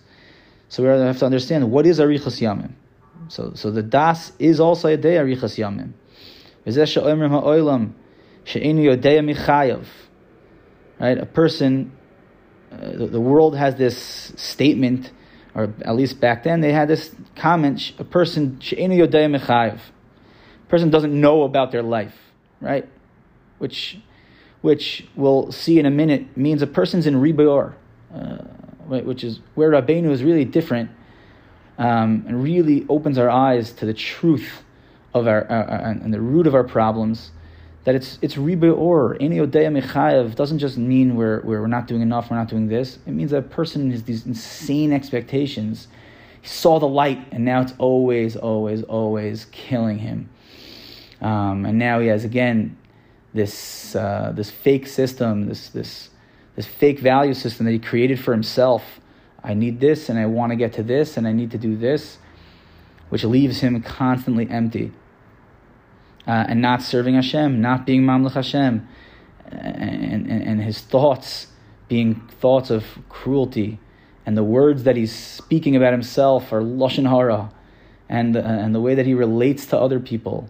So 0.69 0.83
we 0.83 0.88
have 0.91 1.19
to 1.19 1.25
understand, 1.25 1.71
what 1.71 1.87
is 1.87 1.99
arichos 1.99 2.41
yamim? 2.41 2.73
So, 3.29 3.52
so 3.55 3.71
the 3.71 3.83
das 3.83 4.33
is 4.38 4.61
also 4.61 4.88
a 4.88 4.99
day 4.99 5.14
arichas 5.14 5.57
yamim. 5.59 5.95
Right, 11.00 11.19
a 11.19 11.26
person, 11.26 11.93
uh, 12.71 12.76
the, 12.91 13.07
the, 13.07 13.21
world 13.21 13.57
has 13.57 13.76
this 13.76 14.33
statement, 14.37 15.11
or 15.55 15.73
at 15.83 15.97
least 15.97 16.21
back 16.21 16.45
then 16.45 16.61
they 16.61 16.73
had 16.73 16.88
this 16.88 17.14
comment: 17.35 17.93
a 17.99 18.05
person 18.05 18.61
she'enu 18.61 19.07
yodei 19.07 19.37
mechayev, 19.37 19.81
person 20.73 20.88
doesn't 20.88 21.12
know 21.12 21.43
about 21.43 21.71
their 21.71 21.83
life, 21.83 22.17
right? 22.62 22.88
Which, 23.59 23.99
which 24.62 25.07
we'll 25.14 25.52
see 25.52 25.79
in 25.79 25.85
a 25.85 25.91
minute 25.91 26.35
means 26.35 26.62
a 26.62 26.67
person's 26.67 27.07
in 27.07 27.17
ribayor, 27.17 27.75
uh, 28.14 28.38
which 28.87 29.23
is 29.23 29.41
where 29.55 29.71
Rabbeinu 29.71 30.11
is 30.11 30.25
really 30.25 30.47
different 30.47 30.91
um, 31.76 32.25
and 32.26 32.43
really 32.43 32.87
opens 32.88 33.19
our 33.19 33.29
eyes 33.29 33.73
to 33.73 33.85
the 33.85 33.93
truth 33.93 34.64
of 35.12 35.26
our 35.26 35.45
uh, 35.52 35.55
uh 35.55 35.95
and 36.05 36.14
the 36.14 36.23
root 36.23 36.47
of 36.47 36.55
our 36.55 36.64
problems. 36.64 37.33
That 37.85 37.95
it's 37.95 38.19
it's 38.23 38.37
ribeor 38.37 39.19
any 39.21 39.41
odeya 39.41 39.79
mechayev 39.79 40.35
doesn't 40.37 40.59
just 40.59 40.79
mean 40.79 41.17
we're, 41.17 41.43
we're 41.43 41.67
not 41.67 41.87
doing 41.87 42.00
enough, 42.00 42.31
we're 42.31 42.38
not 42.38 42.49
doing 42.49 42.69
this. 42.69 42.99
It 43.07 43.11
means 43.12 43.33
that 43.33 43.38
a 43.38 43.43
person 43.43 43.91
has 43.91 44.05
these 44.05 44.25
insane 44.25 44.91
expectations. 44.91 45.88
He 46.41 46.49
saw 46.49 46.79
the 46.79 46.88
light, 46.88 47.19
and 47.31 47.45
now 47.45 47.61
it's 47.61 47.75
always, 47.76 48.37
always, 48.37 48.83
always 48.85 49.45
killing 49.52 49.99
him. 49.99 50.31
Um, 51.23 51.64
and 51.64 51.79
now 51.79 52.00
he 52.00 52.09
has 52.09 52.25
again 52.25 52.76
this 53.33 53.95
uh, 53.95 54.33
this 54.35 54.50
fake 54.50 54.87
system, 54.87 55.49
this 55.49 55.69
this 55.69 56.11
this 56.57 56.67
fake 56.67 56.99
value 56.99 57.33
system 57.33 57.64
that 57.64 57.73
he 57.73 57.79
created 57.79 58.19
for 58.21 58.33
himself. 58.33 59.00
I 59.43 59.55
need 59.55 59.81
this 59.81 60.09
and 60.09 60.19
I 60.19 60.26
want 60.26 60.50
to 60.50 60.57
get 60.57 60.75
to 60.75 60.83
this 60.83 61.17
and 61.17 61.26
I 61.26 61.33
need 61.33 61.52
to 61.52 61.59
do 61.59 61.76
this, 61.76 62.19
which 63.09 63.25
leaves 63.25 63.61
him 63.61 63.81
constantly 63.83 64.49
empty. 64.50 64.93
Uh, 66.26 66.45
and 66.49 66.61
not 66.62 66.83
serving 66.83 67.17
Hashem, 67.17 67.61
not 67.61 67.85
being 67.85 68.02
Mamlech 68.02 68.35
Hashem, 68.35 68.87
and, 69.50 70.31
and, 70.31 70.43
and 70.43 70.62
his 70.62 70.81
thoughts 70.81 71.49
being 71.88 72.14
thoughts 72.41 72.71
of 72.71 72.85
cruelty, 73.09 73.79
and 74.25 74.37
the 74.37 74.45
words 74.45 74.85
that 74.85 74.97
he's 74.97 75.12
speaking 75.12 75.75
about 75.76 75.93
himself 75.93 76.52
are 76.52 76.62
Lashon 76.62 77.09
Hara, 77.09 77.50
and, 78.09 78.37
uh, 78.37 78.41
and 78.41 78.75
the 78.75 78.81
way 78.81 78.95
that 78.95 79.05
he 79.05 79.14
relates 79.14 79.67
to 79.67 79.79
other 79.79 79.99
people 80.00 80.49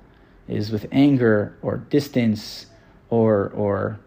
is 0.49 0.71
with 0.71 0.87
anger 0.93 1.57
or 1.63 1.79
distance 1.79 2.67
or, 3.11 3.51
or 3.51 4.01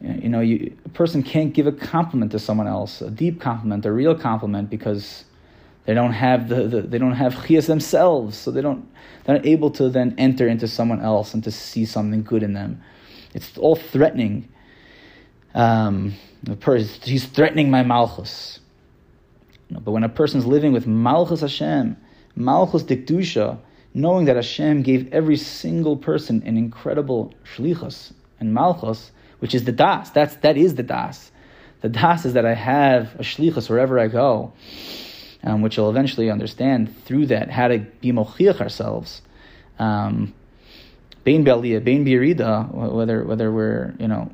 you 0.00 0.28
know, 0.28 0.40
you, 0.40 0.76
a 0.84 0.88
person 0.90 1.22
can't 1.22 1.54
give 1.54 1.66
a 1.66 1.72
compliment 1.72 2.32
to 2.32 2.38
someone 2.38 2.66
else, 2.66 3.00
a 3.00 3.10
deep 3.10 3.40
compliment, 3.40 3.86
a 3.86 3.92
real 3.92 4.14
compliment, 4.14 4.68
because 4.68 5.24
they 5.86 5.94
don't 5.94 6.12
have 6.12 6.48
the, 6.48 6.64
the 6.64 6.82
they 6.82 6.98
don't 6.98 7.12
have 7.12 7.34
chias 7.34 7.66
themselves, 7.66 8.36
so 8.36 8.50
they 8.50 8.60
don't 8.60 8.86
they're 9.24 9.36
not 9.36 9.46
able 9.46 9.70
to 9.70 9.88
then 9.88 10.14
enter 10.18 10.46
into 10.48 10.68
someone 10.68 11.00
else 11.00 11.32
and 11.32 11.42
to 11.44 11.50
see 11.50 11.84
something 11.84 12.22
good 12.22 12.42
in 12.42 12.52
them. 12.52 12.82
It's 13.34 13.56
all 13.56 13.76
threatening. 13.76 14.48
Um, 15.54 16.14
the 16.42 16.56
person, 16.56 17.00
he's 17.02 17.24
threatening 17.24 17.70
my 17.70 17.82
malchus. 17.82 18.60
You 19.68 19.74
know, 19.74 19.80
but 19.80 19.92
when 19.92 20.04
a 20.04 20.08
person's 20.08 20.44
living 20.44 20.72
with 20.72 20.86
malchus 20.86 21.40
Hashem, 21.40 21.96
malchus 22.34 22.82
dikdusha, 22.82 23.58
knowing 23.96 24.26
that 24.26 24.36
Hashem 24.36 24.82
gave 24.82 25.10
every 25.10 25.38
single 25.38 25.96
person 25.96 26.42
an 26.44 26.58
incredible 26.58 27.32
shlichus 27.56 28.12
and 28.38 28.52
malchus, 28.52 29.10
which 29.38 29.54
is 29.54 29.64
the 29.64 29.72
das. 29.72 30.10
That's 30.10 30.36
that 30.36 30.58
is 30.58 30.74
the 30.74 30.82
das. 30.82 31.32
The 31.80 31.88
das 31.88 32.26
is 32.26 32.34
that 32.34 32.44
I 32.44 32.52
have 32.52 33.14
a 33.14 33.22
shlichus 33.22 33.70
wherever 33.70 33.98
I 33.98 34.08
go, 34.08 34.52
um, 35.42 35.62
which 35.62 35.78
you'll 35.78 35.88
eventually 35.88 36.30
understand 36.30 36.94
through 37.04 37.26
that 37.26 37.50
how 37.50 37.68
to 37.68 37.78
be 37.78 38.12
mochiach 38.12 38.60
ourselves. 38.60 39.22
Um, 39.78 40.34
Bain 41.24 41.42
be'aliyah, 41.42 41.82
bain 41.82 42.04
birida, 42.04 42.70
whether 42.72 43.24
whether 43.24 43.50
we're 43.50 43.94
you 43.98 44.08
know 44.08 44.30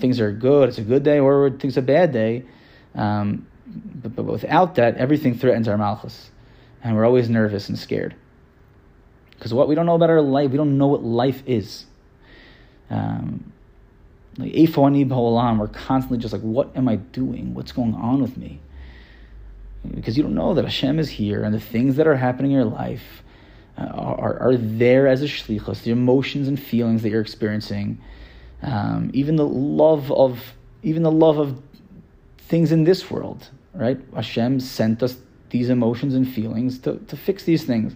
things 0.00 0.20
are 0.20 0.32
good, 0.32 0.70
it's 0.70 0.78
a 0.78 0.82
good 0.82 1.02
day, 1.02 1.20
or 1.20 1.50
things 1.50 1.76
a 1.76 1.82
bad 1.82 2.12
day. 2.12 2.44
Um, 2.94 3.46
but, 3.66 4.16
but 4.16 4.24
without 4.24 4.76
that, 4.76 4.96
everything 4.96 5.34
threatens 5.38 5.68
our 5.68 5.76
malchus, 5.76 6.30
and 6.82 6.96
we're 6.96 7.04
always 7.04 7.28
nervous 7.28 7.68
and 7.68 7.78
scared. 7.78 8.14
Because 9.36 9.52
what 9.54 9.68
we 9.68 9.74
don't 9.74 9.86
know 9.86 9.94
about 9.94 10.10
our 10.10 10.22
life, 10.22 10.50
we 10.50 10.56
don't 10.56 10.78
know 10.78 10.86
what 10.86 11.04
life 11.04 11.42
is. 11.46 11.86
Um, 12.90 13.52
like 14.38 14.52
we're 14.54 15.68
constantly 15.68 16.18
just 16.18 16.32
like, 16.32 16.42
what 16.42 16.76
am 16.76 16.88
I 16.88 16.96
doing? 16.96 17.54
What's 17.54 17.72
going 17.72 17.94
on 17.94 18.20
with 18.20 18.36
me? 18.36 18.60
Because 19.94 20.16
you 20.16 20.22
don't 20.22 20.34
know 20.34 20.54
that 20.54 20.64
Hashem 20.64 20.98
is 20.98 21.08
here 21.08 21.42
and 21.42 21.54
the 21.54 21.60
things 21.60 21.96
that 21.96 22.06
are 22.06 22.16
happening 22.16 22.50
in 22.50 22.56
your 22.56 22.66
life 22.66 23.22
uh, 23.78 23.84
are, 23.84 24.38
are 24.40 24.56
there 24.56 25.06
as 25.06 25.22
a 25.22 25.26
shlichus, 25.26 25.82
the 25.82 25.90
emotions 25.90 26.48
and 26.48 26.60
feelings 26.60 27.02
that 27.02 27.10
you're 27.10 27.20
experiencing, 27.20 27.98
um, 28.62 29.10
even 29.12 29.36
the 29.36 29.46
love 29.46 30.10
of 30.12 30.54
even 30.82 31.02
the 31.02 31.10
love 31.10 31.38
of 31.38 31.60
things 32.38 32.72
in 32.72 32.84
this 32.84 33.10
world, 33.10 33.48
right? 33.74 33.98
Hashem 34.14 34.60
sent 34.60 35.02
us 35.02 35.16
these 35.50 35.68
emotions 35.68 36.14
and 36.14 36.28
feelings 36.28 36.78
to, 36.80 36.98
to 37.08 37.16
fix 37.16 37.44
these 37.44 37.64
things. 37.64 37.94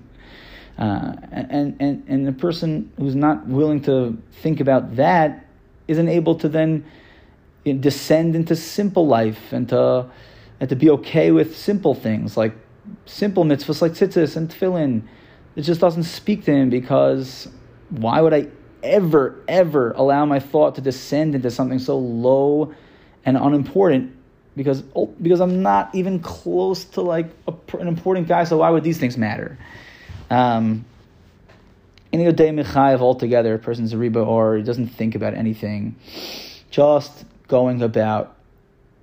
Uh, 0.80 1.14
and, 1.30 1.76
and, 1.78 2.02
and 2.08 2.26
the 2.26 2.32
person 2.32 2.90
who's 2.96 3.14
not 3.14 3.46
willing 3.46 3.82
to 3.82 4.16
think 4.40 4.60
about 4.60 4.96
that 4.96 5.46
isn't 5.88 6.08
able 6.08 6.34
to 6.34 6.48
then 6.48 6.82
descend 7.80 8.34
into 8.34 8.56
simple 8.56 9.06
life 9.06 9.52
and 9.52 9.68
to, 9.68 10.06
and 10.58 10.70
to 10.70 10.74
be 10.74 10.88
okay 10.88 11.32
with 11.32 11.54
simple 11.54 11.94
things 11.94 12.34
like 12.38 12.54
simple 13.04 13.44
mitzvahs 13.44 13.82
like 13.82 13.92
tzitzis 13.92 14.36
and 14.36 14.48
tefillin. 14.48 15.02
It 15.54 15.62
just 15.62 15.82
doesn't 15.82 16.04
speak 16.04 16.44
to 16.46 16.52
him 16.52 16.70
because 16.70 17.46
why 17.90 18.22
would 18.22 18.32
I 18.32 18.48
ever, 18.82 19.44
ever 19.48 19.92
allow 19.92 20.24
my 20.24 20.40
thought 20.40 20.76
to 20.76 20.80
descend 20.80 21.34
into 21.34 21.50
something 21.50 21.78
so 21.78 21.98
low 21.98 22.74
and 23.26 23.36
unimportant? 23.36 24.16
Because, 24.56 24.82
because 25.20 25.42
I'm 25.42 25.62
not 25.62 25.94
even 25.94 26.20
close 26.20 26.84
to 26.84 27.02
like 27.02 27.30
a, 27.46 27.52
an 27.78 27.86
important 27.86 28.28
guy, 28.28 28.44
so 28.44 28.58
why 28.58 28.70
would 28.70 28.82
these 28.82 28.98
things 28.98 29.18
matter? 29.18 29.58
Um, 30.30 30.84
any 32.12 32.30
day 32.32 32.50
mechayev 32.50 33.00
altogether, 33.00 33.54
a 33.54 33.58
person's 33.58 33.92
a 33.92 33.96
riba 33.96 34.26
or 34.26 34.56
he 34.56 34.62
doesn't 34.62 34.88
think 34.88 35.14
about 35.14 35.34
anything, 35.34 35.96
just 36.70 37.24
going 37.48 37.82
about 37.82 38.36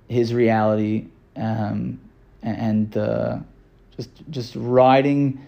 his 0.08 0.32
reality 0.32 1.06
um, 1.36 2.00
and 2.42 2.96
uh, 2.96 3.38
just 3.96 4.10
just 4.30 4.54
riding 4.56 5.46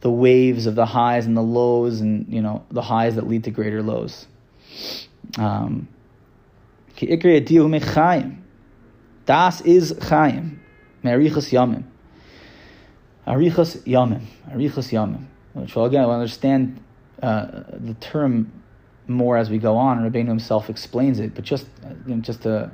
the 0.00 0.10
waves 0.10 0.66
of 0.66 0.74
the 0.74 0.86
highs 0.86 1.26
and 1.26 1.36
the 1.36 1.42
lows, 1.42 2.00
and 2.00 2.32
you 2.32 2.42
know 2.42 2.64
the 2.70 2.82
highs 2.82 3.14
that 3.14 3.26
lead 3.28 3.44
to 3.44 3.50
greater 3.50 3.82
lows. 3.82 4.26
Um, 5.38 5.88
das 9.24 9.60
is 9.62 9.92
chayim, 9.94 10.58
me'arichas 11.02 11.50
yamim. 11.52 11.84
Arichas 13.26 13.76
yamim, 13.84 14.22
arichas 14.50 14.90
yamim. 14.90 15.26
Which, 15.52 15.76
well, 15.76 15.84
again, 15.84 16.04
I 16.04 16.08
understand 16.08 16.82
uh, 17.22 17.62
the 17.72 17.94
term 18.00 18.50
more 19.06 19.36
as 19.36 19.50
we 19.50 19.58
go 19.58 19.76
on. 19.76 19.98
Rabbeinu 19.98 20.28
himself 20.28 20.68
explains 20.68 21.20
it, 21.20 21.34
but 21.34 21.44
just 21.44 21.66
you 22.06 22.16
know, 22.16 22.20
just 22.20 22.46
a 22.46 22.70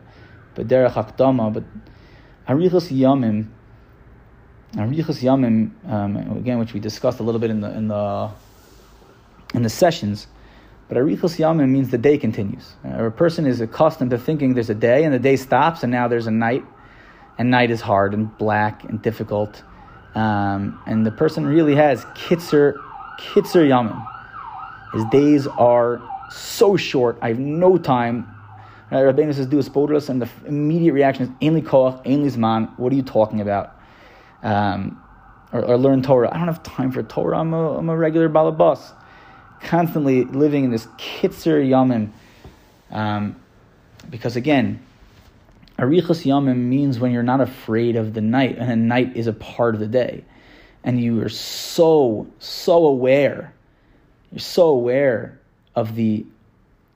bederach 0.54 0.92
hakdama. 0.92 1.52
But 1.52 1.64
arichas 2.46 2.90
yamim, 2.90 3.48
arichas 4.74 5.22
yamim, 5.22 5.72
um, 5.90 6.16
again, 6.38 6.58
which 6.58 6.72
we 6.72 6.80
discussed 6.80 7.20
a 7.20 7.22
little 7.22 7.40
bit 7.40 7.50
in 7.50 7.60
the 7.60 7.70
in 7.76 7.88
the 7.88 8.30
in 9.54 9.62
the 9.62 9.70
sessions. 9.70 10.28
But 10.88 10.96
arichas 10.96 11.36
yamim 11.38 11.68
means 11.68 11.90
the 11.90 11.98
day 11.98 12.16
continues. 12.16 12.72
Uh, 12.82 13.04
a 13.04 13.10
person 13.10 13.44
is 13.44 13.60
accustomed 13.60 14.12
to 14.12 14.18
thinking 14.18 14.54
there's 14.54 14.70
a 14.70 14.74
day 14.74 15.04
and 15.04 15.12
the 15.12 15.18
day 15.18 15.36
stops, 15.36 15.82
and 15.82 15.92
now 15.92 16.08
there's 16.08 16.26
a 16.26 16.30
night, 16.30 16.64
and 17.36 17.50
night 17.50 17.70
is 17.70 17.82
hard 17.82 18.14
and 18.14 18.36
black 18.38 18.84
and 18.84 19.02
difficult. 19.02 19.62
Um, 20.18 20.80
and 20.86 21.06
the 21.06 21.10
person 21.10 21.46
really 21.46 21.74
has 21.74 22.04
kitzer 22.06 22.74
kitzer 23.20 23.66
yamim 23.66 24.04
his 24.92 25.04
days 25.06 25.46
are 25.46 26.00
so 26.30 26.76
short. 26.76 27.18
I 27.20 27.28
have 27.28 27.38
no 27.38 27.78
time. 27.78 28.34
Right, 28.90 29.02
Rabbeinu 29.02 29.34
says, 29.34 29.46
do 29.46 29.58
a 29.58 29.62
spodulus, 29.62 30.08
and 30.08 30.22
the 30.22 30.28
immediate 30.46 30.94
reaction 30.94 31.24
is, 31.24 31.28
Ainli 31.42 31.62
koach, 31.62 32.02
Ainli 32.06 32.30
zman, 32.30 32.78
what 32.78 32.90
are 32.90 32.96
you 32.96 33.02
talking 33.02 33.42
about? 33.42 33.76
Um, 34.42 35.02
or, 35.52 35.62
or, 35.62 35.76
learn 35.76 36.02
Torah. 36.02 36.30
I 36.32 36.38
don't 36.38 36.46
have 36.46 36.62
time 36.62 36.90
for 36.90 37.02
Torah. 37.02 37.38
I'm 37.38 37.52
a, 37.52 37.78
I'm 37.78 37.88
a 37.90 37.96
regular 37.96 38.30
balabas. 38.30 38.94
Constantly 39.60 40.24
living 40.24 40.64
in 40.64 40.70
this 40.70 40.86
kitzer 40.96 41.62
yamim. 41.62 42.12
Um, 42.90 43.36
because 44.08 44.36
again, 44.36 44.82
arichas 45.78 46.24
yamim 46.24 46.56
means 46.56 46.98
when 46.98 47.12
you're 47.12 47.22
not 47.22 47.40
afraid 47.40 47.96
of 47.96 48.14
the 48.14 48.20
night, 48.20 48.58
and 48.58 48.70
the 48.70 48.76
night 48.76 49.16
is 49.16 49.26
a 49.26 49.32
part 49.32 49.74
of 49.74 49.80
the 49.80 49.86
day. 49.86 50.24
And 50.84 51.00
you 51.00 51.22
are 51.22 51.28
so, 51.28 52.26
so 52.38 52.86
aware 52.86 53.52
you're 54.30 54.40
so 54.40 54.68
aware 54.68 55.38
of 55.74 55.94
the 55.94 56.26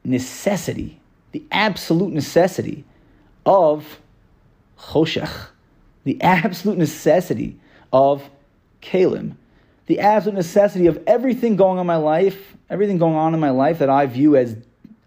necessity, 0.05 1.01
the 1.33 1.43
absolute 1.51 2.13
necessity 2.13 2.85
of 3.47 4.01
choshech, 4.79 5.49
the 6.05 6.21
absolute 6.21 6.79
necessity 6.79 7.59
of 7.93 8.29
kalim, 8.83 9.37
the 9.87 10.01
absolute 10.01 10.35
necessity 10.35 10.87
of 10.87 11.03
everything 11.07 11.57
going 11.57 11.79
on 11.79 11.83
in 11.83 11.87
my 11.87 11.97
life, 11.97 12.57
everything 12.69 12.99
going 12.99 13.15
on 13.15 13.35
in 13.35 13.41
my 13.41 13.51
life 13.51 13.79
that 13.79 13.91
I 13.91 14.07
view 14.07 14.37
as 14.37 14.57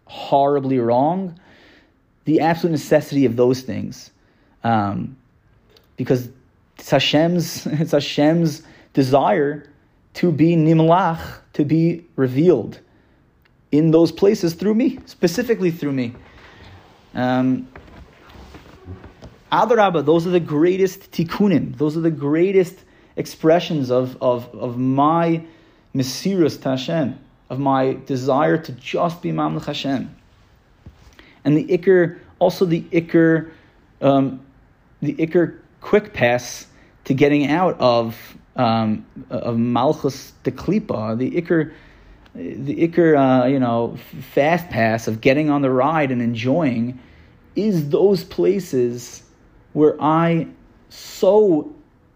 horribly 0.06 0.80
wrong, 0.80 1.40
the 2.26 2.42
absolute 2.42 2.72
necessity 2.72 3.26
of 3.26 3.36
those 3.36 3.62
things. 3.62 4.12
Um, 4.64 5.18
because 5.96 6.30
it's 6.78 6.90
Hashem's, 6.90 7.66
it's 7.66 7.92
Hashem's 7.92 8.64
desire 8.94 9.70
to 10.16 10.32
be 10.32 10.56
nimlach, 10.56 11.40
to 11.54 11.66
be 11.66 12.06
revealed 12.16 12.80
in 13.72 13.92
those 13.92 14.12
places 14.12 14.54
through 14.54 14.76
me, 14.76 15.00
specifically 15.06 15.72
through 15.72 15.92
me. 15.92 16.14
Um, 17.14 17.68
Adarabba, 19.52 20.06
those 20.06 20.26
are 20.26 20.32
the 20.32 20.40
greatest 20.40 21.12
tikkunim, 21.12 21.78
those 21.78 21.96
are 21.96 22.02
the 22.02 22.12
greatest 22.12 22.80
expressions 23.16 23.92
of, 23.92 24.18
of, 24.22 24.54
of 24.56 24.78
my 24.78 25.44
mesirus 25.94 26.62
Hashem, 26.62 27.18
of 27.50 27.60
my 27.60 27.94
desire 28.06 28.58
to 28.58 28.72
just 28.74 29.22
be 29.22 29.32
Mamlech 29.32 29.66
Hashem. 29.66 30.14
And 31.46 31.56
the 31.56 31.66
ikr, 31.66 32.20
also 32.40 32.66
the 32.66 32.82
ikr, 32.92 33.52
um, 34.02 34.46
the 35.02 35.14
ikr 35.16 35.60
quick 35.80 36.14
pass 36.14 36.68
to 37.06 37.14
getting 37.14 37.48
out 37.48 37.80
of 37.80 38.38
um, 38.56 39.06
of 39.30 39.58
malchus 39.58 40.34
de 40.44 40.52
klipa, 40.52 41.18
the 41.18 41.32
ikr, 41.32 41.72
the 42.34 42.88
ikr, 42.88 43.44
uh, 43.44 43.46
you 43.48 43.60
know, 43.60 43.98
fast 44.32 44.70
pass 44.70 45.08
of 45.08 45.22
getting 45.22 45.50
on 45.50 45.62
the 45.62 45.70
ride 45.70 46.12
and 46.12 46.22
enjoying, 46.22 47.00
is 47.56 47.90
those 47.90 48.24
places 48.24 49.24
where 49.74 50.02
I 50.02 50.48
so 50.90 51.74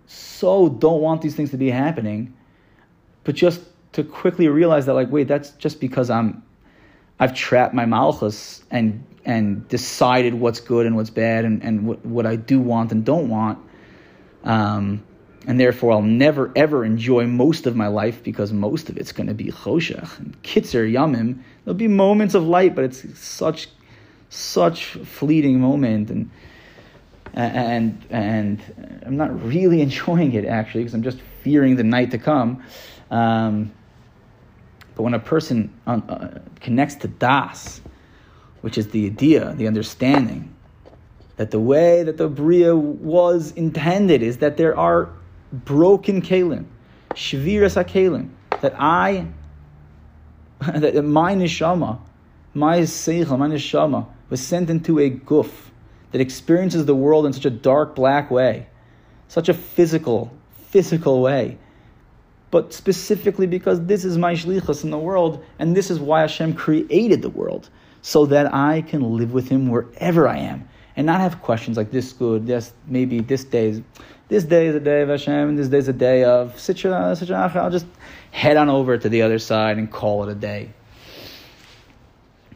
so 0.08 0.70
don't 0.70 1.02
want 1.02 1.22
these 1.22 1.36
things 1.36 1.52
to 1.52 1.58
be 1.58 1.70
happening, 1.70 2.34
but 3.24 3.36
just 3.36 3.62
to 3.94 4.04
quickly 4.04 4.48
realize 4.48 4.86
that 4.86 4.94
like 4.94 5.12
wait 5.12 5.28
that's 5.28 5.52
just 5.52 5.80
because 5.80 6.10
I'm 6.10 6.42
I've 7.20 7.34
trapped 7.34 7.74
my 7.74 7.86
malchus 7.86 8.64
and 8.72 9.04
and 9.26 9.68
decided 9.68 10.34
what's 10.34 10.60
good 10.60 10.86
and 10.86 10.96
what's 10.96 11.10
bad 11.10 11.46
and, 11.46 11.64
and 11.64 11.86
what, 11.86 12.06
what 12.06 12.26
I 12.26 12.36
do 12.36 12.60
want 12.60 12.92
and 12.92 13.06
don't 13.06 13.30
want. 13.30 13.60
Um, 14.44 15.04
and 15.48 15.60
therefore 15.60 15.94
I'll 15.94 16.02
never 16.02 16.52
ever 16.56 16.84
enjoy 16.86 17.26
most 17.26 17.66
of 17.66 17.76
my 17.76 17.88
life 17.88 18.24
because 18.24 18.52
most 18.52 18.90
of 18.90 18.98
it's 18.98 19.12
going 19.12 19.28
to 19.28 19.34
be 19.34 19.46
choshech 19.46 20.20
and 20.20 20.42
kitzer 20.44 20.90
yamim. 20.92 21.42
There'll 21.64 21.78
be 21.78 21.88
moments 21.88 22.36
of 22.36 22.44
light, 22.44 22.76
but 22.76 22.84
it's 22.84 23.18
such 23.18 23.70
such 24.30 24.86
fleeting 24.86 25.60
moment 25.60 26.10
and 26.10 26.30
and 27.34 28.06
and 28.10 29.02
I'm 29.06 29.18
not 29.18 29.44
really 29.44 29.82
enjoying 29.88 30.34
it 30.34 30.46
actually 30.46 30.82
because 30.82 30.94
I'm 30.94 31.04
just 31.04 31.20
fearing 31.44 31.76
the 31.76 31.84
night 31.84 32.12
to 32.12 32.18
come. 32.18 32.64
Um, 33.10 33.72
but 34.96 35.04
when 35.04 35.14
a 35.14 35.20
person 35.20 35.74
uh, 35.88 36.40
connects 36.60 36.96
to 36.96 37.08
das, 37.08 37.80
which 38.62 38.78
is 38.78 38.90
the 38.90 39.06
idea, 39.06 39.54
the 39.56 39.68
understanding 39.68 40.56
that 41.40 41.52
the 41.52 41.60
way 41.60 42.04
that 42.04 42.18
the 42.18 42.28
bria 42.28 42.76
was 42.76 43.54
intended 43.54 44.22
is 44.22 44.40
that 44.40 44.58
there 44.58 44.78
are 44.78 45.10
broken 45.54 46.22
kalim, 46.22 46.66
shviras 47.12 47.82
kalim, 47.86 48.30
that 48.60 48.74
I, 48.78 49.26
that 50.60 51.02
my 51.06 51.36
neshama, 51.36 51.98
my 52.54 52.80
seichel, 52.80 53.40
my 53.40 53.48
neshama 53.48 54.06
was 54.30 54.46
sent 54.46 54.70
into 54.70 55.00
a 55.00 55.10
guf 55.10 55.50
that 56.12 56.20
experiences 56.20 56.86
the 56.86 56.96
world 56.96 57.26
in 57.26 57.32
such 57.32 57.46
a 57.46 57.50
dark 57.50 57.96
black 57.96 58.30
way, 58.30 58.68
such 59.30 59.48
a 59.48 59.54
physical, 59.54 60.36
physical 60.68 61.22
way. 61.22 61.58
But 62.52 62.74
specifically 62.74 63.48
because 63.48 63.86
this 63.86 64.04
is 64.04 64.18
my 64.18 64.34
shlichus 64.34 64.84
in 64.84 64.90
the 64.90 64.98
world, 64.98 65.42
and 65.58 65.74
this 65.74 65.90
is 65.90 66.02
why 66.02 66.20
Hashem 66.20 66.56
created 66.56 67.22
the 67.22 67.30
world, 67.30 67.70
so 68.02 68.26
that 68.28 68.54
I 68.54 68.82
can 68.82 69.18
live 69.18 69.34
with 69.34 69.50
Him 69.50 69.70
wherever 69.70 70.28
I 70.28 70.38
am, 70.38 70.68
and 70.96 71.06
not 71.06 71.20
have 71.20 71.42
questions 71.42 71.78
like 71.78 71.92
this 71.92 72.14
good, 72.14 72.48
this 72.48 72.74
maybe 72.88 73.20
this 73.20 73.44
day 73.44 73.70
is 73.70 73.82
this 74.30 74.44
day 74.44 74.68
is 74.68 74.76
a 74.76 74.80
day 74.80 75.02
of 75.02 75.10
Hashem, 75.10 75.56
this 75.56 75.70
day 75.70 75.80
is 75.80 75.88
a 75.88 75.94
day 75.94 76.24
of 76.24 76.54
Sitra, 76.56 77.56
I'll 77.56 77.72
just 77.72 77.88
head 78.30 78.58
on 78.58 78.70
over 78.70 78.96
to 78.98 79.10
the 79.10 79.24
other 79.24 79.40
side 79.40 79.78
and 79.78 79.92
call 79.92 80.24
it 80.24 80.32
a 80.32 80.36
day. 80.36 80.72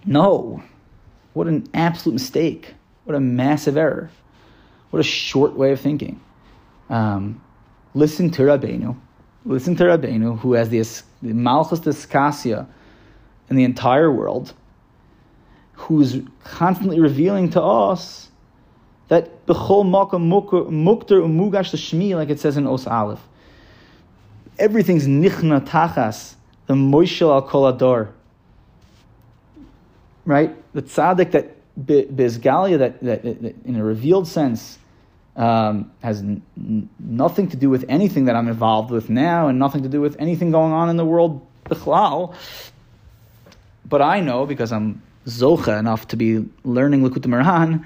No. 0.05 0.61
What 1.33 1.47
an 1.47 1.67
absolute 1.73 2.13
mistake. 2.13 2.75
What 3.05 3.15
a 3.15 3.19
massive 3.19 3.75
error. 3.75 4.11
What 4.91 4.99
a 4.99 5.03
short 5.03 5.55
way 5.55 5.71
of 5.71 5.81
thinking. 5.81 6.21
Um, 6.89 7.41
listen 7.95 8.29
to 8.31 8.43
Rabbeinu. 8.43 8.95
Listen 9.45 9.75
to 9.77 9.85
Rabbeinu, 9.85 10.39
who 10.39 10.53
has 10.53 10.69
the, 10.69 10.79
the 11.23 11.33
Malchus 11.33 11.79
Diskasia 11.79 12.67
in 13.49 13.55
the 13.55 13.63
entire 13.63 14.11
world, 14.11 14.53
who's 15.73 16.21
constantly 16.43 16.99
revealing 16.99 17.49
to 17.51 17.61
us 17.61 18.29
that 19.07 19.45
b'chol 19.45 19.83
makom 19.85 20.27
mukter 20.27 21.21
umugash 21.21 21.73
shmi, 21.73 22.15
like 22.15 22.29
it 22.29 22.39
says 22.39 22.57
in 22.57 22.65
Os 22.65 22.87
Aleph. 22.87 23.21
Everything's 24.57 25.07
nichna 25.07 25.65
tachas, 25.65 26.35
the 26.67 26.73
moishel 26.73 27.31
al 27.31 27.41
kol 27.41 27.67
ador. 27.67 28.13
Right? 30.25 30.55
The 30.73 30.83
tzaddik 30.83 31.31
that 31.31 31.57
Bizgalia, 31.79 32.77
that, 32.79 33.01
that, 33.01 33.25
in 33.25 33.75
a 33.75 33.83
revealed 33.83 34.27
sense, 34.27 34.77
um, 35.35 35.91
has 36.03 36.19
n- 36.19 36.43
nothing 36.99 37.49
to 37.49 37.57
do 37.57 37.69
with 37.69 37.83
anything 37.89 38.25
that 38.25 38.35
I'm 38.35 38.47
involved 38.47 38.91
with 38.91 39.09
now 39.09 39.47
and 39.47 39.57
nothing 39.57 39.81
to 39.83 39.89
do 39.89 39.99
with 39.99 40.15
anything 40.19 40.51
going 40.51 40.71
on 40.71 40.89
in 40.89 40.97
the 40.97 41.05
world. 41.05 41.45
But 43.85 44.01
I 44.01 44.19
know, 44.19 44.45
because 44.45 44.71
I'm 44.71 45.01
zocha 45.25 45.77
enough 45.79 46.07
to 46.09 46.17
be 46.17 46.45
learning 46.63 47.01
Likut 47.01 47.23
Moharan, 47.23 47.85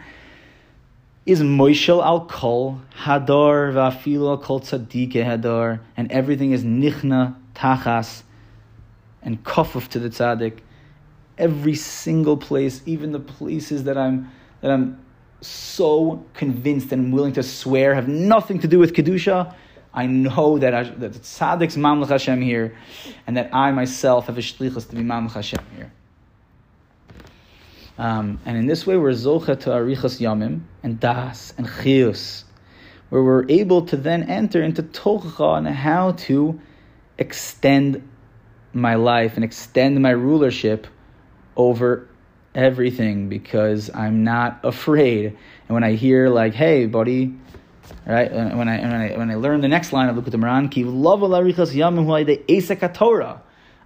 is 1.25 1.41
Moishel 1.41 2.03
al 2.03 2.25
kol 2.25 2.81
hador 3.01 3.73
va'afilu 3.73 4.29
al 4.29 4.37
kol 4.37 4.59
tzadike 4.61 5.13
hador, 5.13 5.79
and 5.95 6.11
everything 6.11 6.51
is 6.51 6.63
nichna 6.63 7.35
tachas 7.53 8.23
and 9.21 9.43
kofuf 9.43 9.87
to 9.89 9.99
the 9.99 10.09
tzaddik 10.09 10.59
every 11.37 11.75
single 11.75 12.37
place, 12.37 12.81
even 12.85 13.11
the 13.11 13.19
places 13.19 13.83
that 13.83 13.97
I'm 13.97 14.31
that 14.61 14.71
I'm 14.71 14.99
so 15.41 16.25
convinced 16.33 16.91
and 16.91 17.13
willing 17.13 17.33
to 17.33 17.43
swear 17.43 17.93
have 17.93 18.07
nothing 18.07 18.59
to 18.59 18.67
do 18.67 18.79
with 18.79 18.93
kedusha. 18.93 19.53
I 19.93 20.05
know 20.05 20.57
that 20.59 20.73
I, 20.73 20.83
that 20.83 21.13
tzaddik's 21.13 21.75
mamlech 21.75 22.09
Hashem 22.09 22.41
here, 22.41 22.75
and 23.25 23.37
that 23.37 23.53
I 23.53 23.71
myself 23.71 24.27
have 24.27 24.37
a 24.37 24.41
shlichus 24.41 24.89
to 24.89 24.95
be 24.95 25.01
mamlech 25.01 25.33
Hashem 25.33 25.63
here. 25.75 25.91
Um, 27.97 28.39
and 28.45 28.57
in 28.57 28.67
this 28.67 28.85
way, 28.85 28.95
we're 28.95 29.11
zocha 29.11 29.59
to 29.61 29.69
arichas 29.71 30.19
yamim 30.21 30.61
and 30.83 30.99
das 30.99 31.53
and 31.57 31.67
chius, 31.67 32.43
where 33.09 33.23
we're 33.23 33.49
able 33.49 33.85
to 33.87 33.97
then 33.97 34.23
enter 34.23 34.61
into 34.61 34.83
tocha 34.83 35.39
on 35.39 35.65
how 35.65 36.11
to 36.11 36.59
extend 37.17 38.07
my 38.73 38.95
life 38.95 39.35
and 39.35 39.43
extend 39.43 39.99
my 40.01 40.11
rulership 40.11 40.85
over 41.55 42.07
everything 42.53 43.29
because 43.29 43.89
I'm 43.93 44.23
not 44.23 44.59
afraid. 44.63 45.25
And 45.25 45.69
when 45.69 45.83
I 45.83 45.93
hear 45.93 46.29
like, 46.29 46.53
"Hey, 46.53 46.85
buddy," 46.85 47.33
right? 48.05 48.31
When 48.31 48.67
I 48.67 48.79
when 48.81 48.93
I 48.93 49.17
when 49.17 49.31
I 49.31 49.35
learn 49.35 49.61
the 49.61 49.67
next 49.67 49.91
line 49.91 50.09
of 50.09 50.15
Likut 50.15 50.35
Moharan, 50.35 50.69
"Ki 50.69 50.83
Torah," 52.93 53.41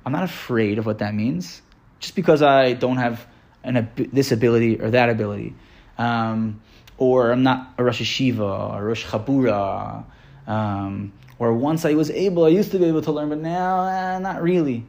I'm 0.06 0.12
not 0.12 0.24
afraid 0.24 0.80
of 0.80 0.86
what 0.86 0.98
that 0.98 1.14
means, 1.14 1.62
just 2.00 2.16
because 2.16 2.42
I 2.42 2.74
don't 2.74 2.98
have 2.98 3.26
an 3.64 3.90
this 4.12 4.32
ability 4.32 4.82
or 4.82 4.92
that 4.92 5.10
ability, 5.10 5.56
um, 5.98 6.62
or 6.98 7.32
I'm 7.32 7.44
not 7.44 7.74
a 7.78 7.84
Rosh 7.84 8.02
Hashiva 8.02 8.74
or 8.74 8.86
Rosh 8.86 9.06
Chabura, 9.06 10.04
um, 10.48 11.14
or 11.40 11.54
once 11.54 11.86
I 11.86 11.94
was 11.94 12.12
able, 12.12 12.46
I 12.46 12.50
used 12.50 12.72
to 12.72 12.80
be 12.80 12.86
able 12.86 13.02
to 13.04 13.12
learn, 13.12 13.30
but 13.30 13.40
now 13.40 13.86
eh, 13.86 14.20
not 14.20 14.42
really, 14.42 14.86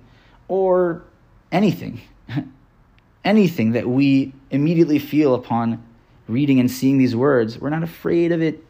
or 0.49 1.03
anything. 1.51 2.01
anything 3.25 3.73
that 3.73 3.89
we 3.89 4.33
immediately 4.51 4.99
feel 4.99 5.35
upon 5.35 5.83
reading 6.29 6.61
and 6.61 6.71
seeing 6.71 6.99
these 6.99 7.15
words, 7.15 7.59
we're 7.59 7.71
not 7.71 7.83
afraid 7.83 8.33
of 8.33 8.43
it. 8.43 8.65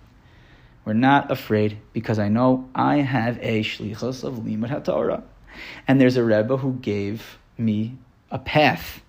We're 0.85 0.95
not 0.95 1.31
afraid 1.31 1.79
because 1.93 2.19
I 2.19 2.29
know 2.29 2.69
I 2.75 2.97
have 2.97 3.39
a 3.41 3.63
shlichus 3.63 4.25
of 4.25 4.35
limud 4.35 4.69
haTorah, 4.69 5.23
and 5.87 6.01
there's 6.01 6.17
a 6.17 6.25
rebbe 6.25 6.57
who 6.57 6.75
gave 6.75 7.39
me 7.57 7.97
a 8.31 8.39
path 8.39 9.01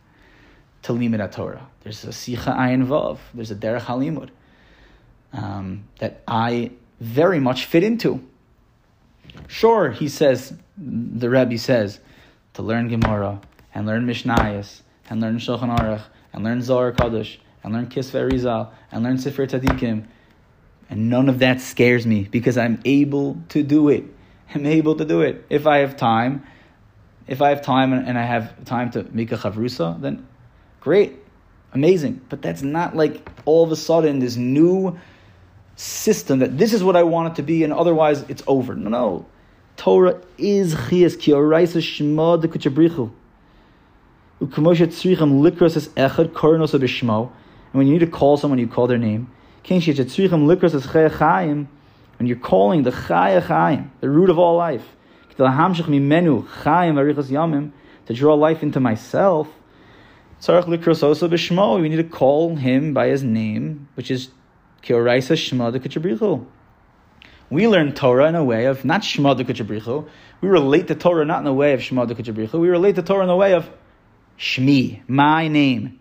to 0.83 0.93
limud 0.93 1.19
haTorah. 1.19 1.63
There's 1.81 2.03
a 2.03 2.09
sicha 2.09 2.49
I 2.49 2.71
involve. 2.71 3.19
There's 3.33 3.51
a 3.51 3.55
derech 3.55 3.81
halimud 3.81 4.29
um, 5.33 5.85
that 5.99 6.21
I 6.27 6.71
very 6.99 7.39
much 7.39 7.65
fit 7.65 7.83
into. 7.83 8.25
Sure, 9.47 9.91
he 9.91 10.07
says, 10.07 10.53
the 10.77 11.29
Rebbe 11.29 11.57
says, 11.57 11.99
to 12.53 12.61
learn 12.61 12.87
Gemara 12.87 13.41
and 13.73 13.85
learn 13.85 14.05
Mishnayos 14.05 14.81
and 15.09 15.19
learn 15.21 15.37
Shulchan 15.37 15.75
Aruch 15.75 16.03
and 16.31 16.43
learn 16.43 16.61
Zohar 16.61 16.91
Kadosh 16.91 17.37
and 17.63 17.73
learn 17.73 17.87
Kisvei 17.87 18.31
Rizal 18.31 18.71
and 18.91 19.03
learn 19.03 19.17
Sefer 19.17 19.47
Tzadikim. 19.47 20.05
And 20.89 21.09
none 21.09 21.29
of 21.29 21.39
that 21.39 21.61
scares 21.61 22.05
me 22.05 22.27
because 22.29 22.57
I'm 22.57 22.79
able 22.85 23.37
to 23.49 23.63
do 23.63 23.89
it. 23.89 24.03
I'm 24.53 24.65
able 24.65 24.95
to 24.95 25.05
do 25.05 25.21
it. 25.21 25.45
If 25.49 25.65
I 25.65 25.77
have 25.77 25.97
time, 25.97 26.45
if 27.25 27.41
I 27.41 27.49
have 27.49 27.61
time 27.61 27.93
and, 27.93 28.17
I 28.17 28.23
have 28.23 28.65
time 28.65 28.91
to 28.91 29.03
make 29.11 29.31
a 29.31 29.37
chavrusa, 29.37 29.99
then 29.99 30.27
great, 30.83 31.15
amazing. 31.71 32.19
But 32.27 32.41
that's 32.41 32.61
not 32.61 32.93
like 32.93 33.25
all 33.45 33.63
of 33.63 33.71
a 33.71 33.75
sudden 33.77 34.19
this 34.19 34.35
new 34.35 34.99
system 35.77 36.39
that 36.39 36.57
this 36.57 36.73
is 36.73 36.83
what 36.83 36.97
I 36.97 37.03
want 37.03 37.31
it 37.31 37.35
to 37.37 37.41
be 37.41 37.63
and 37.63 37.71
otherwise 37.71 38.23
it's 38.27 38.43
over. 38.47 38.75
No, 38.75 38.89
no. 38.89 39.25
Torah 39.77 40.19
is 40.37 40.75
chias 40.75 41.17
ki 41.17 41.31
oraisa 41.31 41.81
shema 41.81 42.35
de 42.37 42.49
kuchabrichu. 42.49 43.11
Ukamoshet 44.41 44.87
tzrichem 44.87 45.41
likros 45.41 45.77
es 45.77 45.87
echad 45.89 46.33
koronos 46.33 46.77
b'shmo. 46.77 47.31
And 47.71 47.79
when 47.79 47.87
you 47.87 47.93
need 47.93 47.99
to 47.99 48.07
call 48.07 48.35
someone, 48.35 48.59
you 48.59 48.67
call 48.67 48.87
their 48.87 48.97
name. 48.97 49.31
When 49.65 49.79
you're 49.79 49.95
calling 52.37 52.83
the 52.83 52.91
Chaya 52.91 53.41
Chaim, 53.41 53.91
the 54.01 54.09
root 54.09 54.29
of 54.29 54.37
all 54.37 54.57
life, 54.57 54.85
to 58.05 58.13
draw 58.13 58.33
life 58.35 58.61
into 58.61 58.79
myself, 58.79 59.47
we 60.45 61.89
need 61.89 61.95
to 61.95 62.03
call 62.03 62.55
him 62.55 62.93
by 62.93 63.07
his 63.07 63.23
name, 63.23 63.87
which 63.93 64.11
is 64.11 64.29
Kioraisa 64.83 65.37
Shema 65.37 65.71
de 65.71 66.45
We 67.49 67.67
learn 67.67 67.93
Torah 67.93 68.27
in 68.27 68.35
a 68.35 68.43
way 68.43 68.65
of 68.65 68.83
not 68.83 69.05
Shema 69.05 69.35
de 69.35 69.45
Kuchabrichu. 69.45 70.05
We 70.41 70.49
relate 70.49 70.87
the 70.87 70.95
Torah 70.95 71.23
not 71.23 71.39
in 71.39 71.45
the 71.45 71.53
way 71.53 71.73
of 71.73 71.81
Shema 71.81 72.05
de 72.05 72.15
Kuchabrichu. 72.15 72.59
We 72.59 72.67
relate 72.67 72.95
the 72.95 73.03
Torah 73.03 73.21
in 73.21 73.29
the 73.29 73.35
way 73.37 73.53
of 73.53 73.69
Shmi, 74.37 75.01
my 75.07 75.47
name. 75.47 75.99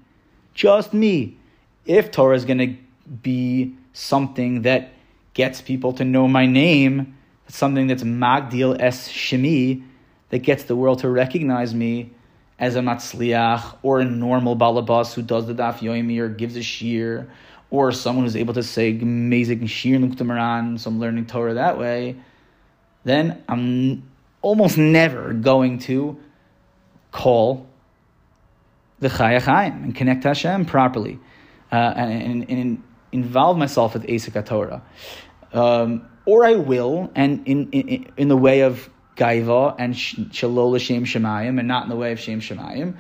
Just 0.54 0.92
me. 0.92 1.38
If 1.86 2.10
Torah 2.10 2.34
is 2.34 2.44
going 2.44 2.58
to 2.58 2.76
be 3.22 3.76
something 3.92 4.62
that 4.62 4.92
gets 5.34 5.60
people 5.60 5.92
to 5.94 6.04
know 6.04 6.26
my 6.26 6.46
name, 6.46 7.16
something 7.46 7.86
that's 7.86 8.02
Magdil 8.02 8.80
es 8.80 9.08
Shemi, 9.08 9.84
that 10.30 10.40
gets 10.40 10.64
the 10.64 10.74
world 10.74 11.00
to 11.00 11.08
recognize 11.08 11.74
me 11.74 12.10
as 12.62 12.76
a 12.76 12.80
Matzliach 12.80 13.76
or 13.82 13.98
a 13.98 14.04
normal 14.04 14.56
Balabas 14.56 15.12
who 15.12 15.20
does 15.20 15.48
the 15.48 15.54
Daf 15.54 15.78
Yoimi 15.78 16.20
or 16.20 16.28
gives 16.28 16.56
a 16.56 16.62
shir 16.62 17.28
or 17.70 17.90
someone 17.90 18.24
who's 18.24 18.36
able 18.36 18.54
to 18.54 18.62
say 18.62 18.90
amazing 18.92 19.66
shear 19.66 19.98
Nukta 19.98 20.78
so 20.78 20.88
I'm 20.88 21.00
learning 21.00 21.26
Torah 21.26 21.54
that 21.54 21.76
way, 21.76 22.16
then 23.02 23.42
I'm 23.48 24.08
almost 24.42 24.78
never 24.78 25.32
going 25.32 25.80
to 25.80 26.20
call 27.10 27.66
the 29.00 29.08
Chaya 29.08 29.42
Chaim 29.42 29.82
and 29.82 29.94
connect 29.96 30.22
Hashem 30.22 30.64
properly 30.66 31.18
uh, 31.72 31.74
and, 31.74 32.22
and, 32.22 32.50
and, 32.50 32.82
involve 33.10 33.58
myself 33.58 33.92
with 33.92 34.04
Asik 34.04 34.42
Torah. 34.46 34.82
Um, 35.52 36.08
or 36.24 36.46
I 36.46 36.54
will, 36.54 37.10
and 37.14 37.46
in, 37.46 37.68
in, 37.72 38.10
in 38.16 38.28
the 38.28 38.36
way 38.36 38.60
of 38.60 38.88
Gaiva 39.22 39.76
and 39.78 39.94
Shalol 39.94 40.80
Shem 40.80 41.04
Shemayim, 41.04 41.58
and 41.58 41.68
not 41.68 41.84
in 41.84 41.88
the 41.88 41.96
way 41.96 42.12
of 42.12 42.18
Shem 42.18 42.40
Shemayim. 42.40 42.96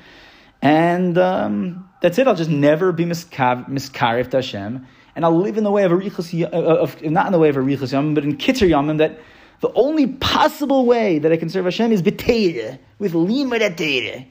And 0.60 1.18
um, 1.18 1.90
that's 2.00 2.18
it. 2.18 2.28
I'll 2.28 2.36
just 2.36 2.50
never 2.50 2.92
be 2.92 3.04
miskarif 3.04 4.30
to 4.30 4.36
Hashem, 4.36 4.86
and 5.16 5.24
I'll 5.24 5.36
live 5.36 5.58
in 5.58 5.64
the 5.64 5.70
way 5.70 5.82
of 5.84 5.92
a 5.92 5.96
richus, 5.96 6.42
of, 6.44 7.02
not 7.02 7.26
in 7.26 7.32
the 7.32 7.38
way 7.38 7.48
of 7.48 7.56
a 7.56 7.60
richus 7.60 7.92
yamim, 7.92 8.14
but 8.14 8.24
in 8.24 8.36
kitzur 8.36 8.68
yamim. 8.68 8.98
That 8.98 9.18
the 9.60 9.72
only 9.74 10.06
possible 10.06 10.86
way 10.86 11.18
that 11.18 11.32
I 11.32 11.36
can 11.36 11.48
serve 11.48 11.64
Hashem 11.64 11.90
is 11.92 12.02
b'teira 12.02 12.78
with 12.98 13.12
limud 13.12 14.26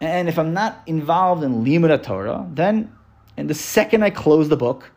And 0.00 0.28
if 0.28 0.38
I'm 0.38 0.52
not 0.52 0.82
involved 0.86 1.42
in 1.42 1.64
limud 1.64 2.02
Torah, 2.02 2.46
then 2.52 2.92
and 3.36 3.48
the 3.48 3.54
second 3.54 4.02
I 4.02 4.10
close 4.10 4.48
the 4.48 4.56
book, 4.56 4.90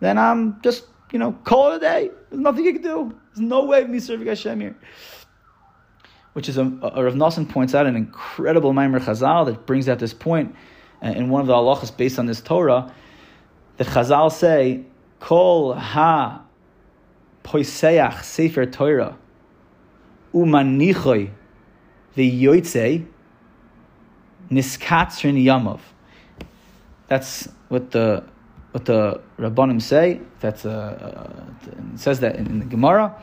then 0.00 0.18
I'm 0.18 0.60
just, 0.62 0.84
you 1.12 1.18
know, 1.18 1.32
call 1.32 1.72
it 1.72 1.76
a 1.76 1.80
day. 1.80 2.10
There's 2.30 2.40
nothing 2.40 2.64
you 2.64 2.74
can 2.74 2.82
do. 2.82 3.18
There's 3.34 3.40
no 3.40 3.64
way 3.64 3.82
of 3.82 3.88
me 3.88 4.00
serving 4.00 4.26
Hashem 4.26 4.60
here. 4.60 4.76
Which 6.32 6.48
is, 6.48 6.58
a, 6.58 6.62
a 6.62 7.04
Rav 7.04 7.14
Nosson 7.14 7.48
points 7.48 7.74
out 7.74 7.86
an 7.86 7.96
incredible 7.96 8.72
Maimer 8.72 9.00
Chazal 9.00 9.46
that 9.46 9.66
brings 9.66 9.88
out 9.88 9.98
this 9.98 10.14
point 10.14 10.54
uh, 11.02 11.08
in 11.08 11.28
one 11.28 11.40
of 11.40 11.46
the 11.46 11.54
halachas 11.54 11.96
based 11.96 12.18
on 12.18 12.26
this 12.26 12.40
Torah, 12.40 12.92
that 13.78 13.86
Chazal 13.88 14.30
say, 14.30 14.84
Kol 15.18 15.74
ha 15.74 16.42
poiseach 17.44 18.22
sefer 18.22 18.66
Torah 18.66 19.16
umanichoy 20.32 21.30
v'yoytzei 22.16 23.06
niskatzrin 24.50 25.42
yamov." 25.44 25.80
That's 27.08 27.48
what 27.68 27.90
the 27.90 28.24
what 28.72 28.84
the 28.84 29.20
Rabbanim 29.38 29.82
say. 29.82 30.20
That's 30.38 30.64
a, 30.64 30.70
uh, 31.66 31.92
it 31.92 31.98
says 31.98 32.20
that 32.20 32.36
in, 32.36 32.46
in, 32.46 32.58
the 32.60 32.64
Gemara 32.66 33.20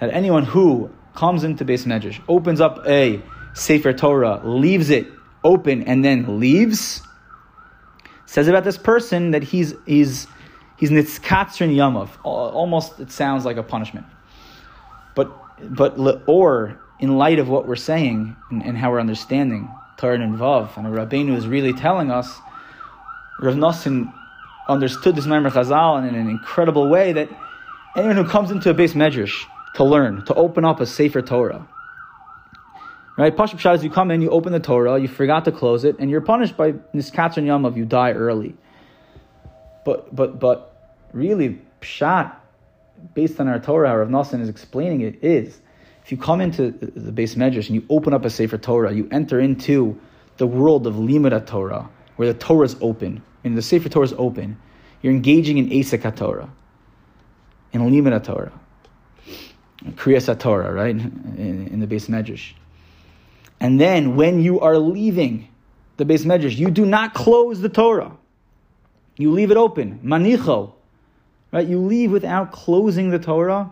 that 0.00 0.10
anyone 0.10 0.44
who 0.44 0.90
comes 1.18 1.42
into 1.42 1.64
Beis 1.64 1.84
Medrash, 1.84 2.20
opens 2.28 2.60
up 2.60 2.86
a 2.86 3.20
Sefer 3.52 3.92
Torah, 3.92 4.40
leaves 4.44 4.88
it 4.88 5.08
open, 5.42 5.82
and 5.82 6.04
then 6.04 6.38
leaves, 6.38 7.02
says 8.24 8.46
about 8.46 8.62
this 8.62 8.78
person 8.78 9.32
that 9.32 9.42
he's 9.42 9.74
he's 9.84 10.28
he's 10.76 10.90
nitzkatzrin 10.90 11.74
yamav. 11.74 12.10
Almost, 12.22 13.00
it 13.00 13.10
sounds 13.10 13.44
like 13.44 13.56
a 13.56 13.64
punishment. 13.64 14.06
But 15.16 15.28
but 15.74 15.98
or 16.28 16.78
in 17.00 17.18
light 17.18 17.40
of 17.40 17.48
what 17.48 17.66
we're 17.66 17.74
saying 17.74 18.36
and, 18.50 18.62
and 18.64 18.78
how 18.78 18.92
we're 18.92 19.00
understanding 19.00 19.68
Torah 19.96 20.20
and 20.20 20.38
Vav, 20.38 20.76
and 20.76 20.86
Rabbeinu 20.86 21.36
is 21.36 21.48
really 21.48 21.72
telling 21.72 22.12
us 22.12 22.38
Rav 23.40 23.56
Nosson 23.56 24.12
understood 24.68 25.16
this 25.16 25.26
Maimer 25.26 25.50
Chazal 25.50 26.08
in 26.08 26.14
an 26.14 26.28
incredible 26.30 26.88
way 26.88 27.12
that 27.12 27.28
anyone 27.96 28.14
who 28.14 28.24
comes 28.24 28.52
into 28.52 28.70
a 28.70 28.74
Beis 28.74 28.94
Medrash 28.94 29.46
to 29.78 29.84
learn, 29.84 30.24
to 30.24 30.34
open 30.34 30.64
up 30.64 30.80
a 30.80 30.86
Sefer 30.86 31.22
Torah, 31.22 31.64
right? 33.16 33.36
Pashup 33.36 33.60
Shad, 33.60 33.80
you 33.84 33.90
come 33.90 34.10
in, 34.10 34.20
you 34.20 34.28
open 34.28 34.52
the 34.52 34.58
Torah, 34.58 34.98
you 34.98 35.06
forgot 35.06 35.44
to 35.44 35.52
close 35.52 35.84
it, 35.84 36.00
and 36.00 36.10
you're 36.10 36.20
punished 36.20 36.56
by 36.56 36.72
Niskatron 36.72 37.44
Yamav, 37.44 37.76
you 37.76 37.84
die 37.84 38.10
early. 38.10 38.56
But, 39.84 40.12
but, 40.14 40.40
but 40.40 40.96
really, 41.12 41.60
Pshat, 41.80 42.34
based 43.14 43.38
on 43.38 43.46
our 43.46 43.60
Torah, 43.60 43.96
Rav 43.98 44.08
Nosson 44.08 44.40
is 44.40 44.48
explaining 44.48 45.02
it, 45.02 45.22
is 45.22 45.60
if 46.02 46.10
you 46.10 46.18
come 46.18 46.40
into 46.40 46.72
the 46.72 47.12
Beis 47.12 47.36
Medrash 47.36 47.66
and 47.66 47.76
you 47.76 47.86
open 47.88 48.12
up 48.12 48.24
a 48.24 48.30
Sefer 48.30 48.58
Torah, 48.58 48.92
you 48.92 49.08
enter 49.12 49.38
into 49.38 49.96
the 50.38 50.46
world 50.48 50.88
of 50.88 50.96
Limud 50.96 51.46
Torah, 51.46 51.88
where 52.16 52.32
the 52.32 52.36
Torah 52.36 52.66
is 52.66 52.74
open, 52.80 53.22
and 53.44 53.56
the 53.56 53.62
Sefer 53.62 53.88
Torah 53.88 54.06
is 54.06 54.14
open, 54.18 54.58
you're 55.02 55.12
engaging 55.12 55.56
in 55.58 55.70
Asik 55.70 56.16
Torah, 56.16 56.50
in 57.72 57.82
Limud 57.82 58.24
Torah, 58.24 58.58
Kriyas 59.84 60.38
Torah, 60.38 60.72
right, 60.72 60.90
in, 60.90 61.68
in, 61.70 61.80
the 61.80 61.86
Beis 61.86 62.08
Medrash. 62.08 62.52
And 63.60 63.80
then 63.80 64.16
when 64.16 64.40
you 64.40 64.60
are 64.60 64.78
leaving 64.78 65.48
the 65.96 66.04
Beis 66.04 66.24
Medrash, 66.24 66.56
you 66.56 66.70
do 66.70 66.84
not 66.84 67.14
close 67.14 67.60
the 67.60 67.68
Torah. 67.68 68.16
You 69.16 69.32
leave 69.32 69.50
it 69.50 69.56
open, 69.56 70.00
manicho, 70.04 70.72
right? 71.52 71.66
You 71.66 71.78
leave 71.80 72.10
without 72.10 72.52
closing 72.52 73.10
the 73.10 73.18
Torah, 73.18 73.70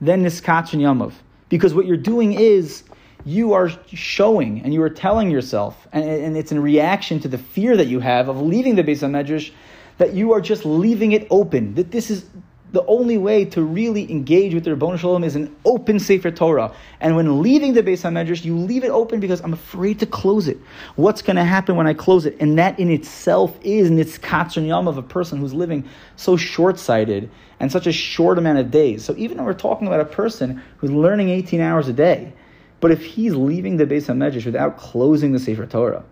then 0.00 0.24
niskach 0.24 0.72
and 0.72 0.82
yamav. 0.82 1.12
Because 1.48 1.74
what 1.74 1.86
you're 1.86 1.96
doing 1.96 2.32
is 2.32 2.82
you 3.24 3.52
are 3.52 3.70
showing 3.92 4.62
and 4.62 4.72
you 4.72 4.82
are 4.82 4.90
telling 4.90 5.30
yourself, 5.30 5.86
and, 5.92 6.04
and 6.04 6.36
it's 6.36 6.52
in 6.52 6.60
reaction 6.60 7.20
to 7.20 7.28
the 7.28 7.38
fear 7.38 7.76
that 7.76 7.86
you 7.86 8.00
have 8.00 8.28
of 8.28 8.40
leaving 8.40 8.74
the 8.74 8.82
Beis 8.82 9.00
Medrash, 9.00 9.50
that 9.98 10.14
you 10.14 10.32
are 10.32 10.40
just 10.40 10.64
leaving 10.64 11.12
it 11.12 11.26
open. 11.30 11.74
That 11.74 11.90
this 11.90 12.10
is 12.10 12.24
the 12.72 12.84
only 12.86 13.18
way 13.18 13.44
to 13.44 13.62
really 13.62 14.10
engage 14.10 14.54
with 14.54 14.64
the 14.64 14.70
Rabbon 14.70 14.96
Shalom 14.96 15.24
is 15.24 15.36
an 15.36 15.54
open 15.64 16.00
Sefer 16.00 16.30
Torah. 16.30 16.74
And 17.00 17.16
when 17.16 17.42
leaving 17.42 17.74
the 17.74 17.82
Beis 17.82 18.02
HaMedrash, 18.02 18.44
you 18.44 18.56
leave 18.56 18.82
it 18.82 18.88
open 18.88 19.20
because 19.20 19.42
I'm 19.42 19.52
afraid 19.52 20.00
to 20.00 20.06
close 20.06 20.48
it. 20.48 20.58
What's 20.96 21.20
going 21.20 21.36
to 21.36 21.44
happen 21.44 21.76
when 21.76 21.86
I 21.86 21.92
close 21.92 22.24
it? 22.24 22.34
And 22.40 22.58
that 22.58 22.78
in 22.78 22.90
itself 22.90 23.58
is 23.62 23.90
nitzkatzon 23.90 24.66
yom 24.66 24.88
of 24.88 24.96
a 24.96 25.02
person 25.02 25.38
who's 25.38 25.52
living 25.52 25.86
so 26.16 26.38
short-sighted 26.38 27.30
and 27.60 27.70
such 27.70 27.86
a 27.86 27.92
short 27.92 28.38
amount 28.38 28.58
of 28.58 28.70
days. 28.70 29.04
So 29.04 29.14
even 29.18 29.36
when 29.36 29.46
we're 29.46 29.52
talking 29.52 29.86
about 29.86 30.00
a 30.00 30.06
person 30.06 30.62
who's 30.78 30.90
learning 30.90 31.28
18 31.28 31.60
hours 31.60 31.88
a 31.88 31.92
day, 31.92 32.32
but 32.80 32.90
if 32.90 33.04
he's 33.04 33.34
leaving 33.34 33.76
the 33.76 33.84
Beis 33.84 34.06
HaMedrash 34.06 34.46
without 34.46 34.78
closing 34.78 35.32
the 35.32 35.38
Sefer 35.38 35.66
Torah, 35.66 36.04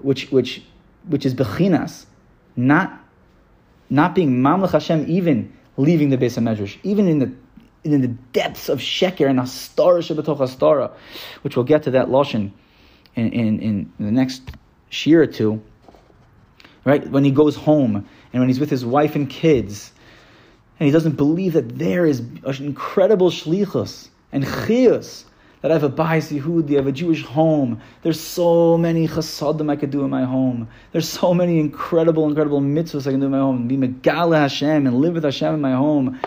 which, 0.00 0.30
which, 0.30 0.62
which 1.08 1.26
is 1.26 1.34
bechinas, 1.34 2.06
not, 2.54 3.00
not 3.90 4.14
being 4.14 4.40
mamlech 4.40 4.70
Hashem, 4.70 5.04
even 5.08 5.52
leaving 5.78 6.10
the 6.10 6.18
Beis 6.18 6.36
HaMedrash, 6.36 6.76
even 6.82 7.08
in 7.08 7.18
the 7.20 7.32
in 7.84 8.00
the 8.02 8.08
depths 8.08 8.68
of 8.68 8.80
sheker 8.80 9.30
and 9.30 9.38
hastara 9.38 10.00
shebetoch 10.02 10.38
hastara, 10.38 10.92
which 11.42 11.56
we'll 11.56 11.64
get 11.64 11.84
to 11.84 11.92
that 11.92 12.08
lashon 12.08 12.50
in, 13.14 13.32
in, 13.32 13.60
in 13.60 13.92
the 13.98 14.10
next 14.10 14.42
year 15.04 15.22
or 15.22 15.26
two. 15.26 15.62
Right 16.84 17.08
when 17.08 17.24
he 17.24 17.30
goes 17.30 17.56
home 17.56 18.08
and 18.32 18.40
when 18.40 18.48
he's 18.48 18.60
with 18.60 18.70
his 18.70 18.84
wife 18.84 19.14
and 19.14 19.30
kids, 19.30 19.92
and 20.78 20.86
he 20.86 20.92
doesn't 20.92 21.16
believe 21.16 21.54
that 21.54 21.78
there 21.78 22.04
is 22.04 22.20
an 22.20 22.54
incredible 22.60 23.30
shlichus 23.30 24.08
and 24.32 24.44
chiyus 24.44 25.24
that 25.60 25.70
I 25.70 25.74
have 25.74 25.82
a 25.82 25.90
Bais 25.90 26.36
Yehudi, 26.36 26.72
I 26.72 26.76
have 26.76 26.86
a 26.86 26.92
Jewish 26.92 27.24
home. 27.24 27.80
There's 28.02 28.20
so 28.20 28.78
many 28.78 29.08
chasadim 29.08 29.70
I 29.70 29.76
could 29.76 29.90
do 29.90 30.04
in 30.04 30.10
my 30.10 30.24
home. 30.24 30.68
There's 30.92 31.08
so 31.08 31.34
many 31.34 31.58
incredible, 31.58 32.28
incredible 32.28 32.60
mitzvahs 32.60 33.06
I 33.06 33.10
can 33.10 33.20
do 33.20 33.26
in 33.26 33.32
my 33.32 33.38
home. 33.38 33.66
Be 33.66 33.76
Megala 33.76 34.38
Hashem 34.38 34.86
and 34.86 35.00
live 35.00 35.14
with 35.14 35.24
Hashem 35.24 35.54
in 35.54 35.60
my 35.60 35.72
home. 35.72 36.20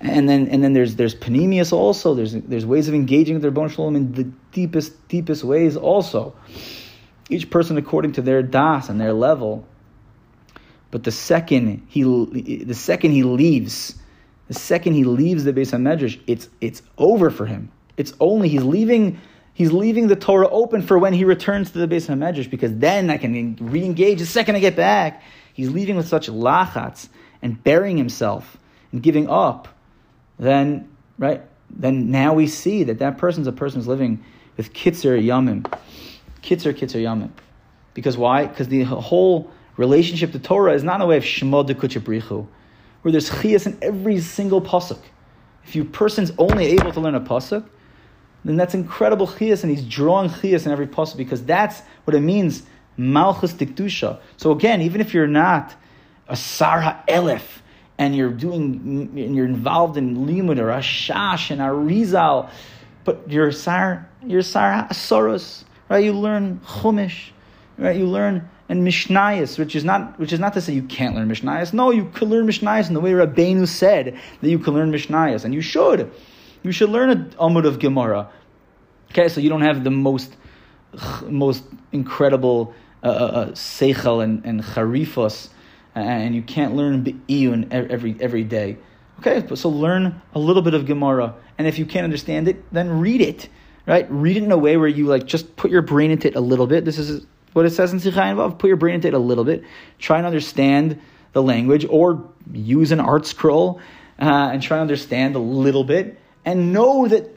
And 0.00 0.28
then, 0.28 0.48
and 0.48 0.62
then 0.62 0.72
there's 0.74 0.96
there's 0.96 1.14
pnimius 1.14 1.72
also. 1.72 2.14
There's 2.14 2.34
there's 2.34 2.66
ways 2.66 2.86
of 2.86 2.94
engaging 2.94 3.34
with 3.34 3.42
their 3.42 3.50
bon 3.50 3.68
shalom 3.68 3.96
in 3.96 4.12
the 4.12 4.24
deepest 4.52 5.08
deepest 5.08 5.42
ways 5.42 5.76
also. 5.76 6.34
Each 7.30 7.48
person 7.50 7.78
according 7.78 8.12
to 8.12 8.22
their 8.22 8.42
das 8.42 8.88
and 8.88 9.00
their 9.00 9.14
level. 9.14 9.66
But 10.90 11.04
the 11.04 11.10
second 11.10 11.86
he 11.88 12.02
the 12.02 12.74
second 12.74 13.12
he 13.12 13.22
leaves, 13.22 13.96
the 14.48 14.54
second 14.54 14.92
he 14.92 15.04
leaves 15.04 15.44
the 15.44 15.52
Beis 15.52 15.72
Hamedrash, 15.72 16.20
it's 16.26 16.50
it's 16.60 16.82
over 16.98 17.30
for 17.30 17.46
him. 17.46 17.72
It's 17.96 18.12
only 18.20 18.48
he's 18.48 18.62
leaving 18.62 19.20
he's 19.54 19.72
leaving 19.72 20.08
the 20.08 20.16
Torah 20.16 20.48
open 20.48 20.82
for 20.82 20.98
when 20.98 21.12
he 21.12 21.24
returns 21.24 21.70
to 21.70 21.78
the 21.78 21.86
base 21.86 22.06
Beis 22.06 22.16
Hamedrash 22.16 22.50
because 22.50 22.76
then 22.76 23.10
I 23.10 23.16
can 23.16 23.56
re-engage 23.60 24.18
the 24.18 24.26
second 24.26 24.56
I 24.56 24.60
get 24.60 24.76
back. 24.76 25.22
He's 25.54 25.70
leaving 25.70 25.96
with 25.96 26.06
such 26.06 26.28
lachats 26.28 27.08
and 27.40 27.62
burying 27.62 27.96
himself 27.96 28.58
and 28.92 29.02
giving 29.02 29.28
up. 29.28 29.68
Then 30.38 30.88
right 31.18 31.42
then 31.70 32.10
now 32.10 32.34
we 32.34 32.46
see 32.46 32.84
that 32.84 32.98
that 32.98 33.18
person's 33.18 33.46
a 33.46 33.52
person 33.52 33.80
who's 33.80 33.88
living 33.88 34.24
with 34.56 34.72
kitzer 34.72 35.20
yamim, 35.22 35.62
kitzer 36.42 36.74
kitzer 36.74 37.02
yamim. 37.02 37.30
Because 37.94 38.16
why? 38.16 38.46
Because 38.46 38.68
the 38.68 38.82
whole 38.82 39.50
relationship 39.76 40.32
to 40.32 40.38
Torah 40.38 40.74
is 40.74 40.84
not 40.84 40.94
in 40.94 41.00
the 41.00 41.06
way 41.06 41.16
of 41.16 41.24
shemod 41.24 41.66
de 41.66 42.46
where 43.02 43.12
there's 43.12 43.30
chias 43.30 43.66
in 43.66 43.78
every 43.82 44.20
single 44.20 44.60
pasuk. 44.60 44.98
If 45.64 45.76
you 45.76 45.84
person's 45.84 46.32
only 46.38 46.66
able 46.66 46.92
to 46.92 47.00
learn 47.00 47.14
a 47.14 47.20
pasuk, 47.20 47.68
then 48.48 48.56
that's 48.56 48.74
incredible 48.74 49.26
chias, 49.26 49.62
and 49.62 49.70
he's 49.70 49.84
drawing 49.84 50.30
chias 50.30 50.66
in 50.66 50.72
every 50.72 50.86
pasuk 50.86 51.16
because 51.16 51.44
that's 51.44 51.80
what 52.04 52.14
it 52.14 52.20
means, 52.20 52.62
malchus 52.96 53.52
dikdusha. 53.52 54.18
So 54.36 54.52
again, 54.52 54.82
even 54.82 55.00
if 55.00 55.14
you're 55.14 55.26
not 55.26 55.74
a 56.28 56.34
sarha 56.34 57.06
elef, 57.06 57.42
and 57.98 58.14
you're 58.14 58.30
doing, 58.30 59.10
and 59.16 59.34
you're 59.34 59.46
involved 59.46 59.96
in 59.96 60.26
limud 60.26 60.58
or 60.58 60.66
ashash 60.66 61.50
and 61.50 61.60
arizal, 61.60 62.50
but 63.04 63.30
you're 63.30 63.52
sar, 63.52 64.08
you're 64.22 64.42
sar 64.42 64.86
asoros, 64.90 65.64
right? 65.88 66.04
You 66.04 66.12
learn 66.12 66.60
chumash, 66.60 67.30
right? 67.78 67.96
You 67.96 68.06
learn 68.06 68.48
and 68.68 68.86
mishnayos, 68.86 69.58
which 69.58 69.76
is 69.76 69.84
not 69.84 70.18
which 70.18 70.32
is 70.32 70.40
not 70.40 70.52
to 70.54 70.60
say 70.60 70.72
you 70.72 70.82
can't 70.82 71.14
learn 71.14 71.28
mishnayos. 71.28 71.72
No, 71.72 71.90
you 71.90 72.06
can 72.06 72.28
learn 72.28 72.46
mishnayos 72.46 72.88
in 72.88 72.94
the 72.94 73.00
way 73.00 73.12
Rabbeinu 73.12 73.66
said 73.68 74.18
that 74.40 74.48
you 74.48 74.58
can 74.58 74.74
learn 74.74 74.90
mishnayos, 74.90 75.44
and 75.44 75.54
you 75.54 75.60
should. 75.60 76.10
You 76.66 76.72
should 76.72 76.90
learn 76.90 77.10
a 77.10 77.16
amud 77.38 77.64
of 77.64 77.78
Gemara. 77.78 78.28
Okay, 79.12 79.28
so 79.28 79.40
you 79.40 79.48
don't 79.48 79.62
have 79.62 79.84
the 79.84 79.90
most 79.90 80.36
most 81.22 81.62
incredible 81.92 82.74
uh, 83.04 83.06
uh, 83.06 83.10
uh 83.10 83.46
seichel 83.52 84.24
and, 84.24 84.44
and 84.44 84.62
charifos, 84.62 85.50
and 85.94 86.34
you 86.34 86.42
can't 86.42 86.74
learn 86.74 87.04
be'iyun 87.04 87.68
every 87.70 88.16
every 88.18 88.42
day. 88.42 88.78
Okay, 89.20 89.46
so 89.54 89.68
learn 89.68 90.20
a 90.34 90.38
little 90.40 90.62
bit 90.62 90.74
of 90.74 90.86
Gemara, 90.86 91.34
and 91.56 91.68
if 91.68 91.78
you 91.78 91.86
can't 91.86 92.04
understand 92.04 92.48
it, 92.48 92.64
then 92.72 92.98
read 92.98 93.20
it. 93.20 93.48
Right, 93.86 94.10
read 94.10 94.36
it 94.36 94.42
in 94.42 94.50
a 94.50 94.58
way 94.58 94.76
where 94.76 94.88
you 94.88 95.06
like 95.06 95.24
just 95.26 95.54
put 95.54 95.70
your 95.70 95.82
brain 95.82 96.10
into 96.10 96.26
it 96.26 96.34
a 96.34 96.40
little 96.40 96.66
bit. 96.66 96.84
This 96.84 96.98
is 96.98 97.24
what 97.52 97.64
it 97.64 97.70
says 97.70 97.92
in 97.92 98.00
Sichayin 98.00 98.34
Vav. 98.34 98.58
Put 98.58 98.66
your 98.66 98.76
brain 98.76 98.96
into 98.96 99.06
it 99.06 99.14
a 99.14 99.20
little 99.20 99.44
bit. 99.44 99.62
Try 100.00 100.18
and 100.18 100.26
understand 100.26 101.00
the 101.32 101.42
language, 101.42 101.86
or 101.88 102.28
use 102.52 102.90
an 102.90 102.98
ArtScroll 102.98 103.78
uh, 104.18 104.50
and 104.52 104.60
try 104.60 104.78
and 104.78 104.82
understand 104.82 105.36
a 105.36 105.38
little 105.38 105.84
bit 105.84 106.18
and 106.46 106.72
know 106.72 107.08
that 107.08 107.28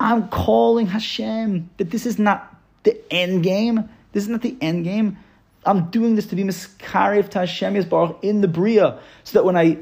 I'm 0.00 0.28
calling 0.28 0.86
Hashem, 0.86 1.68
that 1.76 1.90
this 1.90 2.06
is 2.06 2.18
not 2.18 2.56
the 2.84 2.98
end 3.12 3.42
game. 3.42 3.88
This 4.12 4.22
is 4.22 4.28
not 4.28 4.40
the 4.40 4.56
end 4.60 4.84
game. 4.84 5.18
I'm 5.66 5.90
doing 5.90 6.16
this 6.16 6.26
to 6.28 6.36
be 6.36 6.44
miskarev 6.44 7.28
to 7.30 7.40
Hashem 7.40 7.76
in 8.22 8.40
the 8.40 8.48
Bria, 8.48 8.98
so 9.24 9.38
that 9.38 9.44
when 9.44 9.56
I 9.56 9.78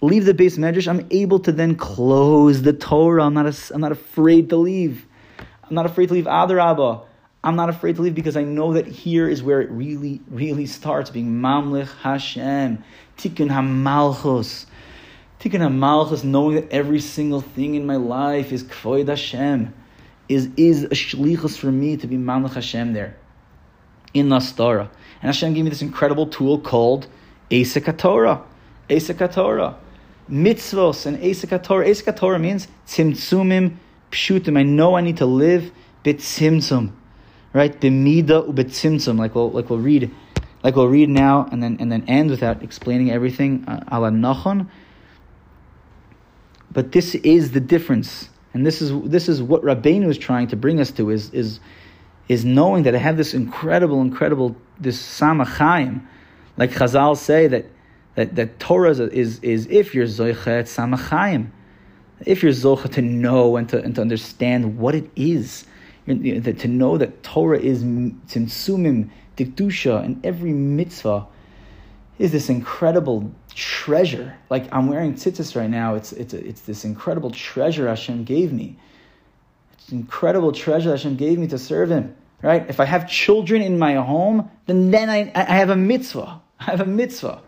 leave 0.00 0.24
the 0.24 0.34
Beis 0.34 0.58
Medrash, 0.58 0.88
I'm 0.88 1.06
able 1.10 1.38
to 1.40 1.52
then 1.52 1.74
close 1.76 2.62
the 2.62 2.72
Torah. 2.72 3.24
I'm 3.24 3.34
not, 3.34 3.46
a, 3.46 3.74
I'm 3.74 3.80
not 3.80 3.92
afraid 3.92 4.48
to 4.50 4.56
leave. 4.56 5.06
I'm 5.38 5.74
not 5.74 5.86
afraid 5.86 6.08
to 6.08 6.14
leave 6.14 6.26
ah, 6.26 6.46
Adarabah. 6.46 7.04
I'm 7.44 7.54
not 7.54 7.68
afraid 7.68 7.96
to 7.96 8.02
leave 8.02 8.14
because 8.14 8.36
I 8.36 8.42
know 8.42 8.72
that 8.72 8.86
here 8.86 9.28
is 9.28 9.42
where 9.42 9.60
it 9.60 9.70
really, 9.70 10.20
really 10.28 10.66
starts 10.66 11.10
being 11.10 11.40
Mamlich 11.40 11.88
Hashem, 11.98 12.82
Tikkun 13.16 13.50
HaMalchus. 13.50 14.66
Tikkun 15.40 15.60
HaMalchus, 15.60 16.24
knowing 16.24 16.56
that 16.56 16.70
every 16.70 17.00
single 17.00 17.40
thing 17.40 17.74
in 17.74 17.86
my 17.86 17.96
life 17.96 18.52
is 18.52 18.64
Kvoid 18.64 19.08
Hashem, 19.08 19.74
is, 20.28 20.48
is 20.56 20.84
a 20.84 20.88
shlichus 20.88 21.58
for 21.58 21.70
me 21.70 21.96
to 21.96 22.06
be 22.06 22.16
Mamlech 22.16 22.54
Hashem 22.54 22.92
there, 22.94 23.16
in 24.14 24.28
Nastara. 24.28 24.88
And 25.20 25.28
Hashem 25.28 25.54
gave 25.54 25.64
me 25.64 25.70
this 25.70 25.82
incredible 25.82 26.26
tool 26.26 26.58
called. 26.58 27.06
Asik 27.50 27.98
Torah. 27.98 28.44
Mitzvos 30.30 31.06
and. 31.06 31.18
Asik 31.18 32.16
Torah 32.16 32.38
means 32.38 32.68
Tzimtzumim 32.86 33.76
Pshutim. 34.10 34.58
I 34.58 34.62
know 34.62 34.96
I 34.96 35.00
need 35.00 35.18
to 35.18 35.26
live 35.26 35.70
Bitzimtzum. 36.04 36.92
Right? 37.52 37.78
Bimida 37.80 38.46
ubetzimtzum, 38.46 39.18
like 39.18 39.34
we'll, 39.34 39.50
like 39.50 39.70
we'll 39.70 39.78
read 39.78 40.10
like 40.62 40.74
we'll 40.74 40.88
read 40.88 41.08
now 41.08 41.48
and 41.52 41.62
then 41.62 41.76
and 41.80 41.90
then 41.92 42.04
end 42.08 42.28
without 42.28 42.62
explaining 42.62 43.10
everything 43.10 43.64
uh, 43.68 43.84
ala 43.90 44.10
nachon 44.10 44.68
but 46.76 46.92
this 46.92 47.14
is 47.14 47.52
the 47.52 47.60
difference, 47.60 48.28
and 48.52 48.66
this 48.66 48.82
is 48.82 48.92
this 49.08 49.30
is 49.30 49.42
what 49.42 49.62
Rabbeinu 49.62 50.10
is 50.10 50.18
trying 50.18 50.48
to 50.48 50.56
bring 50.56 50.78
us 50.78 50.90
to 50.90 51.08
is 51.08 51.32
is 51.32 51.58
is 52.28 52.44
knowing 52.44 52.82
that 52.82 52.94
I 52.94 52.98
have 52.98 53.16
this 53.16 53.32
incredible, 53.32 54.02
incredible 54.02 54.54
this 54.78 55.00
samachayim, 55.02 56.06
like 56.58 56.72
Chazal 56.72 57.16
say 57.16 57.46
that 57.46 57.64
that, 58.16 58.36
that 58.36 58.60
Torah 58.60 58.90
is, 58.90 59.00
is, 59.00 59.38
is 59.40 59.66
if 59.70 59.94
you're 59.94 60.04
zoichet 60.04 60.64
samachayim, 60.64 61.50
if 62.26 62.42
you're 62.42 62.52
zocha 62.52 62.92
to 62.92 63.00
know 63.00 63.56
and 63.56 63.70
to, 63.70 63.82
and 63.82 63.94
to 63.94 64.02
understand 64.02 64.76
what 64.76 64.94
it 64.94 65.10
is, 65.16 65.64
to 66.06 66.68
know 66.68 66.98
that 66.98 67.22
Torah 67.22 67.58
is 67.58 67.84
tzimtzumim, 67.84 69.08
dikdusha, 69.38 70.04
and 70.04 70.26
every 70.26 70.52
mitzvah 70.52 71.26
is 72.18 72.32
this 72.32 72.50
incredible 72.50 73.32
treasure. 73.56 74.36
Like 74.50 74.72
I'm 74.72 74.86
wearing 74.86 75.14
tzitzis 75.14 75.56
right 75.56 75.70
now. 75.70 75.94
It's 75.94 76.12
it's 76.12 76.34
it's 76.34 76.60
this 76.60 76.84
incredible 76.84 77.30
treasure 77.30 77.88
Hashem 77.88 78.24
gave 78.24 78.52
me. 78.52 78.76
It's 79.72 79.90
incredible 79.90 80.52
treasure 80.52 80.90
Hashem 80.90 81.16
gave 81.16 81.38
me 81.38 81.48
to 81.48 81.58
serve 81.58 81.90
Him. 81.90 82.14
Right? 82.42 82.68
If 82.68 82.80
I 82.80 82.84
have 82.84 83.08
children 83.08 83.62
in 83.62 83.78
my 83.78 83.94
home, 83.94 84.50
then 84.66 84.90
then 84.90 85.08
I, 85.10 85.32
I 85.34 85.56
have 85.56 85.70
a 85.70 85.76
mitzvah. 85.76 86.40
I 86.60 86.64
have 86.64 86.82
a 86.82 86.86
mitzvah. 86.86 87.40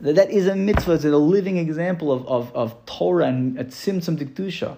That 0.00 0.30
is 0.30 0.46
a 0.46 0.54
mitzvah. 0.54 0.92
It's 0.92 1.04
a 1.04 1.16
living 1.16 1.56
example 1.56 2.12
of, 2.12 2.26
of, 2.28 2.54
of 2.54 2.86
Torah 2.86 3.26
and 3.26 3.56
tzimtzum 3.58 4.16
dikdusha. 4.18 4.76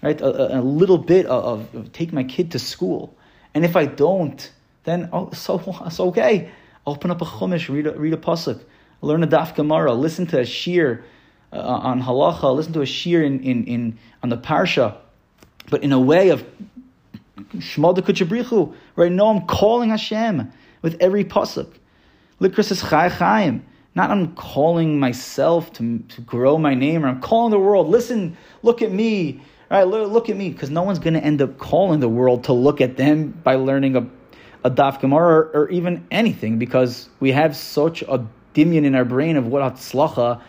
Right? 0.00 0.20
A, 0.20 0.58
a, 0.58 0.62
little 0.62 0.98
bit 0.98 1.26
of, 1.26 1.74
of, 1.74 1.92
take 1.92 2.12
my 2.12 2.24
kid 2.24 2.52
to 2.52 2.58
school. 2.58 3.16
And 3.54 3.64
if 3.64 3.76
I 3.76 3.86
don't, 3.86 4.50
then 4.84 5.10
oh, 5.12 5.30
so, 5.32 5.58
so 5.90 6.08
okay. 6.08 6.50
Open 6.86 7.10
up 7.12 7.20
a 7.20 7.24
chumash, 7.24 7.68
read 7.68 7.86
a, 7.86 7.92
read 7.92 8.12
a 8.12 8.16
pasuk 8.16 8.64
learn 9.02 9.22
a 9.22 9.26
daf 9.26 9.54
Gemara, 9.54 9.92
listen 9.92 10.26
to 10.28 10.40
a 10.40 10.46
shir 10.46 11.04
uh, 11.52 11.58
on 11.58 12.02
halacha, 12.02 12.54
listen 12.54 12.72
to 12.72 12.80
a 12.80 12.86
shir 12.86 13.22
in, 13.22 13.40
in, 13.40 13.64
in, 13.66 13.98
on 14.22 14.30
the 14.30 14.38
parsha, 14.38 14.96
but 15.68 15.82
in 15.82 15.92
a 15.92 16.00
way 16.00 16.30
of 16.30 16.44
shmal 17.56 17.94
de 17.94 18.74
right? 18.96 19.12
No, 19.12 19.28
I'm 19.28 19.46
calling 19.46 19.90
Hashem 19.90 20.50
with 20.80 20.96
every 21.00 21.24
pasuk. 21.24 21.68
Likras 22.40 22.70
is 22.70 22.80
chai 22.80 23.08
chaim. 23.08 23.64
Not 23.94 24.10
I'm 24.10 24.34
calling 24.34 24.98
myself 24.98 25.72
to, 25.74 25.98
to 25.98 26.20
grow 26.22 26.56
my 26.56 26.74
name, 26.74 27.04
or 27.04 27.08
I'm 27.08 27.20
calling 27.20 27.50
the 27.50 27.58
world. 27.58 27.88
Listen, 27.88 28.36
look 28.62 28.80
at 28.80 28.90
me. 28.90 29.42
Right, 29.70 29.84
look 29.84 30.28
at 30.28 30.36
me, 30.36 30.50
because 30.50 30.70
no 30.70 30.82
one's 30.82 30.98
going 30.98 31.14
to 31.14 31.20
end 31.20 31.40
up 31.40 31.56
calling 31.56 32.00
the 32.00 32.08
world 32.08 32.44
to 32.44 32.52
look 32.52 32.82
at 32.82 32.98
them 32.98 33.30
by 33.30 33.54
learning 33.54 33.96
a, 33.96 34.06
a 34.64 34.70
daf 34.70 35.00
Gemara 35.00 35.26
or, 35.26 35.50
or 35.54 35.70
even 35.70 36.06
anything, 36.10 36.58
because 36.58 37.08
we 37.20 37.32
have 37.32 37.56
such 37.56 38.02
a 38.02 38.26
dimion 38.54 38.84
in 38.84 38.94
our 38.94 39.04
brain 39.04 39.36
of 39.36 39.46
what 39.46 39.62
hatzlacha 39.62 40.40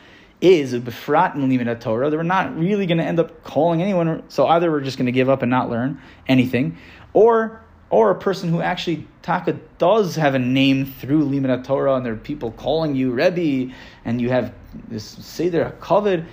is, 0.42 0.74
befrat 0.74 1.36
in 1.36 1.80
Torah, 1.80 2.10
that 2.10 2.18
we're 2.18 2.24
not 2.24 2.58
really 2.58 2.86
going 2.86 2.98
to 2.98 3.04
end 3.04 3.20
up 3.20 3.44
calling 3.44 3.82
anyone. 3.82 4.24
So 4.28 4.46
either 4.48 4.70
we're 4.70 4.82
just 4.82 4.98
going 4.98 5.06
to 5.06 5.12
give 5.12 5.30
up 5.30 5.42
and 5.42 5.50
not 5.50 5.70
learn 5.70 6.02
anything, 6.28 6.78
or 7.14 7.62
or 7.90 8.10
a 8.10 8.16
person 8.16 8.50
who 8.50 8.60
actually 8.60 9.08
taka 9.22 9.54
does 9.78 10.16
have 10.16 10.34
a 10.34 10.40
name 10.40 10.86
through 10.86 11.24
limit 11.26 11.64
Torah, 11.64 11.96
and 11.96 12.06
there 12.06 12.14
are 12.14 12.18
people 12.18 12.52
calling 12.52 12.96
you 12.96 13.12
Rebbe, 13.12 13.74
and 14.04 14.20
you 14.20 14.30
have 14.30 14.54
this 14.90 15.06
seder 15.06 15.76
covered. 15.80 16.26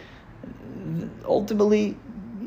Ultimately, 1.24 1.96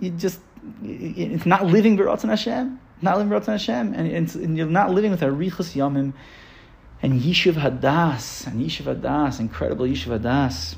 you 0.01 0.09
just 0.09 0.39
it's 0.83 1.45
not 1.45 1.65
living 1.65 1.97
b'ratzon 1.97 2.29
Hashem, 2.29 2.79
not 3.01 3.17
living 3.17 3.31
b'ratzon 3.31 3.53
Hashem, 3.53 3.93
and, 3.93 4.35
and, 4.35 4.57
you're 4.57 4.67
not 4.67 4.91
living 4.91 5.11
with 5.11 5.21
a 5.21 5.27
richas 5.27 5.75
yamim 5.75 6.13
and 7.03 7.21
Yishuv 7.21 7.55
Hadas, 7.55 8.47
and 8.47 8.61
Yishuv 8.61 8.95
Hadas, 8.95 9.41
incredible 9.41 9.85
Yishuv 9.85 10.19
Hadas. 10.19 10.77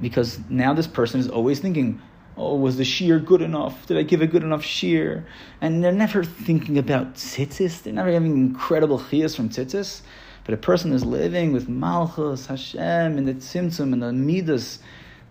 Because 0.00 0.38
now 0.48 0.72
this 0.72 0.86
person 0.86 1.18
is 1.18 1.28
always 1.28 1.58
thinking, 1.58 2.00
oh, 2.36 2.54
was 2.54 2.76
the 2.76 2.84
shear 2.84 3.18
good 3.18 3.42
enough? 3.42 3.86
Did 3.86 3.98
I 3.98 4.02
give 4.04 4.22
a 4.22 4.26
good 4.28 4.44
enough 4.44 4.64
shear? 4.64 5.26
And 5.60 5.82
they're 5.82 5.90
never 5.90 6.22
thinking 6.22 6.78
about 6.78 7.14
tzitzis. 7.14 7.82
They're 7.82 7.92
never 7.92 8.12
having 8.12 8.36
incredible 8.36 9.00
chiyas 9.00 9.34
from 9.34 9.48
tzitzis. 9.48 10.02
But 10.44 10.54
a 10.54 10.58
person 10.58 10.92
is 10.92 11.04
living 11.04 11.52
with 11.52 11.68
Malchus, 11.68 12.46
Hashem, 12.46 13.18
and 13.18 13.26
the 13.28 13.34
Tzimtzum, 13.34 13.92
and 13.92 14.02
the 14.02 14.12
Midas 14.14 14.78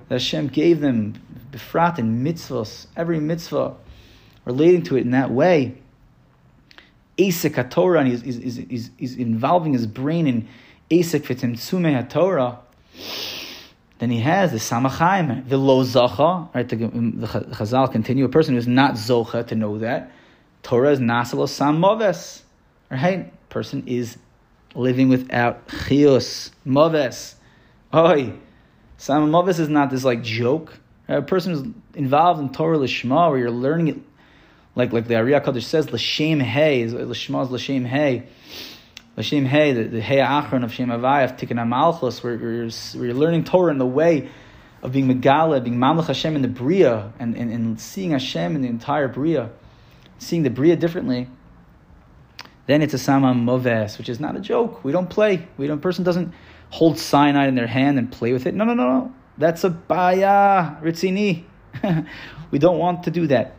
that 0.10 0.15
Hashem 0.15 0.49
gave 0.49 0.79
them, 0.81 1.13
Befrat 1.51 1.97
and 1.97 2.23
mitzvahs, 2.23 2.86
every 2.95 3.19
mitzvah, 3.19 3.75
relating 4.45 4.83
to 4.83 4.97
it 4.97 5.01
in 5.01 5.12
that 5.12 5.31
way. 5.31 5.81
Asik 7.17 7.56
HaTorah, 7.56 7.99
and 7.99 8.08
he's, 8.08 8.21
he's, 8.21 8.56
he's, 8.56 8.91
he's 8.97 9.15
involving 9.15 9.73
his 9.73 9.88
brain 9.88 10.27
in 10.27 10.47
Asik 10.91 11.21
V'Tzimtzume 11.21 12.08
HaTorah 12.08 12.60
then 13.99 14.12
he 14.12 14.19
has 14.19 14.51
the 14.51 14.58
Samachayim, 14.58 15.49
the 15.49 15.58
Lo 15.58 15.84
Zacha, 15.84 16.53
right? 16.53 16.67
The, 16.67 16.75
the 16.75 17.27
Chazal 17.27 17.91
continue. 17.91 18.25
A 18.25 18.30
person 18.30 18.53
who 18.53 18.60
is 18.60 18.67
not 18.67 18.93
Zocha 18.93 19.47
to 19.47 19.56
know 19.56 19.80
that. 19.80 20.12
Torah 20.62 20.91
is 20.91 20.99
Nasalo 20.99 21.49
Sam 21.49 21.80
Moves, 21.80 22.43
right? 22.91 23.32
Person 23.49 23.84
is 23.88 24.17
living 24.75 25.10
without 25.10 25.62
Chios, 25.88 26.51
Moves. 26.63 27.36
Oi, 27.93 28.34
Sam 28.97 29.32
Moves 29.32 29.60
is 29.60 29.69
not 29.69 29.89
this 29.89 30.03
like 30.03 30.21
joke. 30.21 30.77
A 31.08 31.21
person 31.21 31.53
who's 31.53 31.63
involved 31.95 32.39
in 32.39 32.49
Torah 32.49 32.77
Lishma, 32.77 33.30
where 33.30 33.39
you're 33.39 33.49
learning 33.49 33.88
it, 33.88 33.97
like 34.78 34.94
like 34.94 35.08
the 35.08 35.16
Ari 35.16 35.34
HaKadosh 35.34 35.63
says, 35.63 35.92
L'Shem 35.92 36.40
Hey, 36.40 36.82
is 36.82 36.94
L'Shem 36.94 37.86
Hey 37.86 38.28
Lashem 39.18 39.48
Hey, 39.48 39.74
the, 39.74 39.84
the 39.86 40.02
Hey 40.02 40.18
Achron 40.18 40.63
of 40.63 40.72
Shem 40.72 40.90
Havayah, 40.90 41.38
Tikkun 41.40 41.58
HaMalchus, 41.58 42.24
where 42.24 42.36
you're, 42.36 42.70
where 42.70 43.06
you're 43.08 43.16
learning 43.16 43.44
Torah 43.44 43.72
in 43.72 43.80
the 43.80 43.86
way 43.86 44.30
of 44.84 44.92
being 44.92 45.08
Megala, 45.08 45.63
being 45.63 45.78
Mamlech 45.78 46.06
Hashem 46.06 46.36
in 46.36 46.44
the 46.44 46.48
Bria, 46.48 47.12
and, 47.18 47.36
and, 47.36 47.52
and 47.52 47.82
seeing 47.82 48.12
Hashem 48.12 48.56
in 48.56 48.62
the 48.62 48.68
entire 48.68 49.08
Bria, 49.08 49.50
seeing 50.20 50.44
the 50.44 50.52
Bria 50.52 50.76
differently, 50.76 51.28
then 52.68 52.84
it's 52.84 52.94
a 52.94 53.00
Sama 53.00 53.34
Moves, 53.34 53.98
which 53.98 54.08
is 54.08 54.20
not 54.20 54.36
a 54.36 54.40
joke. 54.40 54.84
We 54.84 54.92
don't 54.92 55.10
play. 55.10 55.48
We 55.58 55.66
don't, 55.66 55.82
person 55.82 56.04
doesn't 56.04 56.32
hold 56.70 57.00
cyanide 57.00 57.50
in 57.50 57.56
their 57.56 57.66
hand 57.66 57.98
and 57.98 58.12
play 58.12 58.34
with 58.34 58.46
it. 58.46 58.54
No, 58.54 58.66
no, 58.66 58.76
no, 58.76 58.84
no. 58.84 59.16
That's 59.40 59.63
a 59.63 59.72
Baya 59.72 60.76
Ritzini. 60.84 61.44
we 62.52 62.60
don't 62.60 62.78
want 62.78 63.06
to 63.06 63.12
do 63.12 63.26
that. 63.28 63.57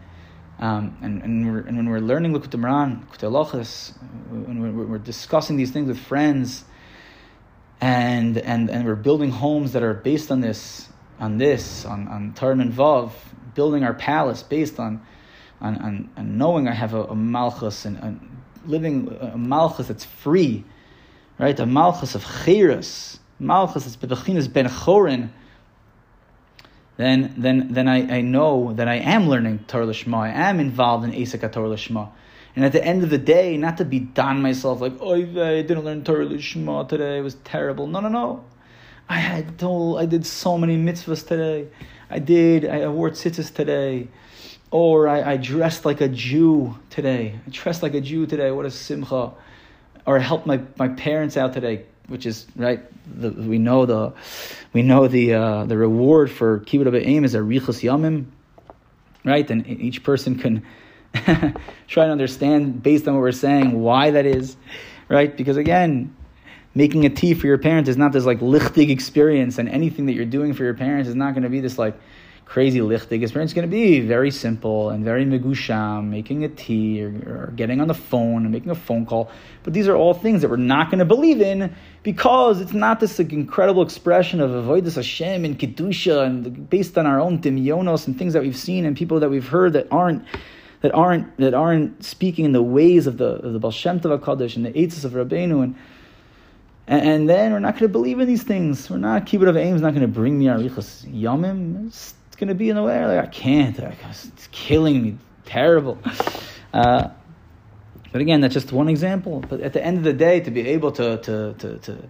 Um, 0.60 0.96
and, 1.02 1.22
and, 1.22 1.46
and, 1.68 1.76
when 1.76 1.88
we're 1.88 2.00
learning 2.00 2.32
Likutei 2.32 2.58
Moharan, 2.58 3.06
Likut 3.06 3.92
when 4.28 4.76
we're, 4.76 4.86
we're, 4.86 4.98
discussing 4.98 5.56
these 5.56 5.70
things 5.70 5.86
with 5.86 6.00
friends, 6.00 6.64
and, 7.80 8.36
and, 8.38 8.68
and 8.68 8.84
we're 8.84 8.96
building 8.96 9.30
homes 9.30 9.72
that 9.74 9.84
are 9.84 9.94
based 9.94 10.32
on 10.32 10.40
this, 10.40 10.88
on 11.20 11.38
this, 11.38 11.84
on, 11.84 12.08
on 12.08 12.32
Taran 12.32 12.60
and 12.60 12.72
Vav, 12.72 13.12
building 13.54 13.84
our 13.84 13.94
palace 13.94 14.42
based 14.42 14.80
on, 14.80 15.00
on, 15.60 15.76
on, 15.76 16.10
on 16.16 16.38
knowing 16.38 16.66
I 16.66 16.74
have 16.74 16.92
a, 16.92 17.04
a 17.04 17.14
Malchus 17.14 17.84
and, 17.84 17.96
and 17.98 18.38
living 18.66 19.16
a 19.20 19.38
Malchus 19.38 19.86
that's 19.86 20.04
free, 20.04 20.64
right? 21.38 21.58
A 21.60 21.66
Malchus 21.66 22.16
of 22.16 22.24
Chiras, 22.24 23.20
Malchus 23.38 23.84
that's 23.84 23.96
Bebechinas 23.96 24.52
Ben 24.52 24.66
Chorin, 24.66 25.30
then 26.98 27.32
then 27.36 27.68
then 27.70 27.88
I, 27.88 28.18
I 28.18 28.20
know 28.20 28.72
that 28.74 28.88
I 28.88 28.96
am 28.96 29.28
learning 29.28 29.60
Torah 29.68 29.86
Lishma. 29.86 30.18
I 30.18 30.50
am 30.50 30.58
involved 30.58 31.04
in 31.04 31.12
Asik 31.12 31.50
Torah 31.52 31.68
Lishma. 31.68 32.10
And 32.56 32.64
at 32.64 32.72
the 32.72 32.84
end 32.84 33.04
of 33.04 33.10
the 33.10 33.18
day, 33.18 33.56
not 33.56 33.76
to 33.76 33.84
be 33.84 34.00
done 34.00 34.42
myself 34.42 34.80
like, 34.80 34.94
oh, 35.00 35.14
I 35.14 35.62
didn't 35.62 35.84
learn 35.84 36.02
Torah 36.02 36.26
Lishma 36.26 36.88
today. 36.88 37.18
It 37.18 37.22
was 37.22 37.36
terrible. 37.44 37.86
No, 37.86 38.00
no, 38.00 38.08
no. 38.08 38.44
I 39.08 39.20
had 39.20 39.60
told, 39.60 40.00
I 40.00 40.06
did 40.06 40.26
so 40.26 40.58
many 40.58 40.76
mitzvahs 40.76 41.24
today. 41.24 41.68
I 42.10 42.18
did. 42.18 42.66
I 42.66 42.88
wore 42.88 43.10
tzitzis 43.10 43.54
today. 43.54 44.08
Or 44.72 45.06
I, 45.06 45.32
I 45.32 45.36
dressed 45.36 45.84
like 45.84 46.00
a 46.00 46.08
Jew 46.08 46.76
today. 46.90 47.38
I 47.46 47.50
dressed 47.50 47.84
like 47.84 47.94
a 47.94 48.00
Jew 48.00 48.26
today. 48.26 48.50
What 48.50 48.66
a 48.66 48.72
simcha. 48.72 49.32
Or 50.04 50.18
I 50.18 50.20
helped 50.20 50.46
my, 50.46 50.60
my 50.76 50.88
parents 50.88 51.36
out 51.36 51.52
today 51.52 51.84
which 52.08 52.26
is 52.26 52.46
right. 52.56 52.80
The, 53.20 53.30
we 53.30 53.58
know 53.58 53.86
the 53.86 54.12
we 54.72 54.82
know 54.82 55.06
the 55.06 55.34
uh, 55.34 55.64
the 55.64 55.76
reward 55.76 56.30
for 56.30 56.60
kibbutz 56.60 57.06
aim 57.06 57.24
is 57.24 57.34
a 57.34 57.38
richas 57.38 57.82
yamim, 57.82 58.26
right? 59.24 59.48
And 59.48 59.66
each 59.66 60.02
person 60.02 60.38
can 60.38 60.66
try 61.86 62.02
and 62.04 62.12
understand 62.12 62.82
based 62.82 63.06
on 63.06 63.14
what 63.14 63.20
we're 63.20 63.32
saying 63.32 63.80
why 63.80 64.10
that 64.10 64.26
is, 64.26 64.56
right? 65.08 65.34
Because 65.34 65.56
again, 65.56 66.14
making 66.74 67.04
a 67.04 67.10
tea 67.10 67.34
for 67.34 67.46
your 67.46 67.58
parents 67.58 67.88
is 67.88 67.96
not 67.96 68.12
this 68.12 68.24
like 68.24 68.40
lichtig 68.40 68.90
experience, 68.90 69.58
and 69.58 69.68
anything 69.68 70.06
that 70.06 70.14
you're 70.14 70.24
doing 70.24 70.54
for 70.54 70.64
your 70.64 70.74
parents 70.74 71.08
is 71.08 71.14
not 71.14 71.34
going 71.34 71.44
to 71.44 71.50
be 71.50 71.60
this 71.60 71.78
like 71.78 71.98
crazy 72.48 72.80
lichtig 72.80 73.22
experience. 73.22 73.50
is 73.50 73.54
going 73.54 73.68
to 73.68 73.70
be 73.70 74.00
very 74.00 74.30
simple 74.30 74.88
and 74.88 75.04
very 75.04 75.26
megusham, 75.26 76.08
making 76.08 76.44
a 76.44 76.48
tea 76.48 77.04
or, 77.04 77.08
or, 77.08 77.52
getting 77.54 77.78
on 77.80 77.88
the 77.88 77.94
phone 77.94 78.44
and 78.44 78.50
making 78.50 78.70
a 78.70 78.74
phone 78.74 79.04
call. 79.04 79.30
But 79.64 79.74
these 79.74 79.86
are 79.86 79.94
all 79.94 80.14
things 80.14 80.40
that 80.40 80.48
we're 80.48 80.56
not 80.56 80.90
going 80.90 80.98
to 80.98 81.04
believe 81.04 81.42
in 81.42 81.74
because 82.02 82.62
it's 82.62 82.72
not 82.72 83.00
this 83.00 83.18
like, 83.18 83.34
incredible 83.34 83.82
expression 83.82 84.40
of 84.40 84.50
avoidus 84.50 84.94
Hashem 84.94 85.44
and 85.44 85.58
kedusha 85.58 86.24
and 86.24 86.70
based 86.70 86.96
on 86.96 87.04
our 87.04 87.20
own 87.20 87.38
dimyonos 87.38 88.06
and 88.06 88.18
things 88.18 88.32
that 88.32 88.42
we've 88.42 88.56
seen 88.56 88.86
and 88.86 88.96
people 88.96 89.20
that 89.20 89.28
we've 89.28 89.46
heard 89.46 89.74
that 89.74 89.86
aren't 89.90 90.24
that 90.80 90.94
aren't 90.94 91.36
that 91.36 91.52
aren't 91.52 92.02
speaking 92.02 92.46
in 92.46 92.52
the 92.52 92.62
ways 92.62 93.06
of 93.06 93.18
the 93.18 93.26
of 93.26 93.52
the 93.52 93.58
Baal 93.58 93.72
Shem 93.72 94.00
Tov 94.00 94.56
and 94.56 94.64
the 94.64 94.72
Eitzes 94.72 95.04
of 95.04 95.12
Rabbeinu 95.12 95.62
and 95.62 95.74
and, 96.90 97.28
then 97.28 97.52
we're 97.52 97.58
not 97.58 97.74
going 97.74 97.82
to 97.82 97.88
believe 97.88 98.18
in 98.18 98.26
these 98.26 98.44
things. 98.44 98.88
We're 98.88 98.96
not 98.96 99.26
kibbutz 99.26 99.50
of 99.50 99.58
aim 99.58 99.74
is 99.76 99.82
not 99.82 99.90
going 99.90 100.00
to 100.00 100.08
bring 100.08 100.38
me 100.38 100.46
arichas 100.46 101.04
yamim. 101.04 101.92
Going 102.38 102.48
to 102.48 102.54
be 102.54 102.70
in 102.70 102.76
a 102.76 102.84
way 102.84 103.04
like 103.04 103.18
I 103.18 103.26
can't. 103.26 103.76
It's 103.78 104.48
killing 104.52 105.02
me. 105.02 105.18
Terrible. 105.44 105.98
Uh, 106.72 107.08
but 108.12 108.20
again, 108.20 108.40
that's 108.40 108.54
just 108.54 108.70
one 108.70 108.88
example. 108.88 109.40
But 109.48 109.60
at 109.60 109.72
the 109.72 109.84
end 109.84 109.98
of 109.98 110.04
the 110.04 110.12
day, 110.12 110.38
to 110.40 110.50
be 110.50 110.68
able 110.68 110.92
to 110.92 111.18
to 111.18 111.54
to, 111.58 111.78
to 111.78 112.08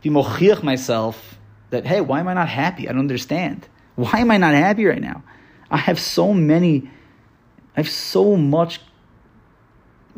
be 0.00 0.10
mochiach 0.10 0.62
myself 0.62 1.38
that 1.70 1.84
hey, 1.86 2.00
why 2.00 2.20
am 2.20 2.28
I 2.28 2.34
not 2.34 2.48
happy? 2.48 2.88
I 2.88 2.92
don't 2.92 3.00
understand. 3.00 3.66
Why 3.96 4.20
am 4.20 4.30
I 4.30 4.36
not 4.36 4.54
happy 4.54 4.84
right 4.84 5.00
now? 5.00 5.24
I 5.70 5.78
have 5.78 5.98
so 5.98 6.32
many. 6.32 6.88
I 7.76 7.80
have 7.80 7.88
so 7.88 8.36
much. 8.36 8.80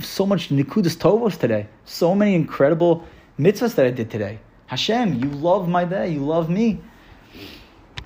So 0.00 0.26
much 0.26 0.50
nikudas 0.50 0.98
tovos 0.98 1.38
today. 1.38 1.68
So 1.86 2.14
many 2.14 2.34
incredible 2.34 3.06
mitzvahs 3.38 3.74
that 3.76 3.86
I 3.86 3.90
did 3.90 4.10
today. 4.10 4.40
Hashem, 4.66 5.14
you 5.14 5.30
love 5.30 5.66
my 5.66 5.86
day. 5.86 6.10
You 6.10 6.20
love 6.20 6.50
me 6.50 6.82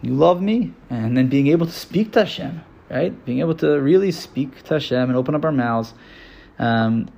you 0.03 0.15
love 0.15 0.41
me, 0.41 0.73
and 0.89 1.17
then 1.17 1.29
being 1.29 1.49
able 1.49 1.67
to 1.67 1.73
speak 1.73 2.13
to 2.13 2.21
Hashem, 2.21 2.63
right? 2.89 3.25
Being 3.25 3.41
able 3.41 3.55
to 3.57 3.81
really 3.81 4.13
speak 4.13 4.63
to 4.65 4.75
Hashem 4.75 5.09
and 5.09 5.17
open 5.17 5.35
up 5.35 5.45
our 5.45 5.53
mouths, 5.53 5.93
um, 6.59 7.09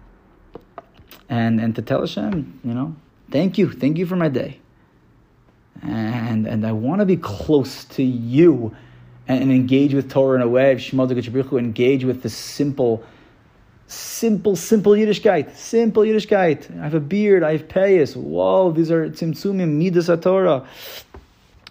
and 1.28 1.60
and 1.60 1.76
to 1.76 1.82
tell 1.82 2.00
Hashem, 2.00 2.60
you 2.64 2.74
know, 2.74 2.96
thank 3.30 3.56
you, 3.58 3.70
thank 3.70 3.98
you 3.98 4.06
for 4.06 4.16
my 4.16 4.28
day, 4.28 4.60
and 5.82 6.46
and 6.46 6.66
I 6.66 6.72
want 6.72 7.00
to 7.00 7.06
be 7.06 7.16
close 7.16 7.84
to 7.84 8.02
you, 8.02 8.74
and, 9.28 9.42
and, 9.42 9.52
engage 9.52 9.94
with 9.94 10.10
Torah 10.10 10.36
in 10.36 10.42
a 10.42 10.48
way, 10.48 10.72
engage 10.72 12.04
with 12.04 12.22
the 12.22 12.30
simple. 12.30 13.04
Simple, 13.88 14.56
simple 14.56 14.92
Yiddishkeit. 14.92 15.54
Simple 15.54 16.04
Yiddishkeit. 16.04 16.80
I 16.80 16.84
have 16.84 16.94
a 16.94 17.00
beard. 17.00 17.42
I 17.42 17.52
have 17.52 17.68
payas. 17.68 18.16
Whoa, 18.16 18.72
these 18.72 18.90
are 18.90 19.10
tzimtzumim 19.10 19.68
midas 19.68 20.08
Torah. 20.22 20.66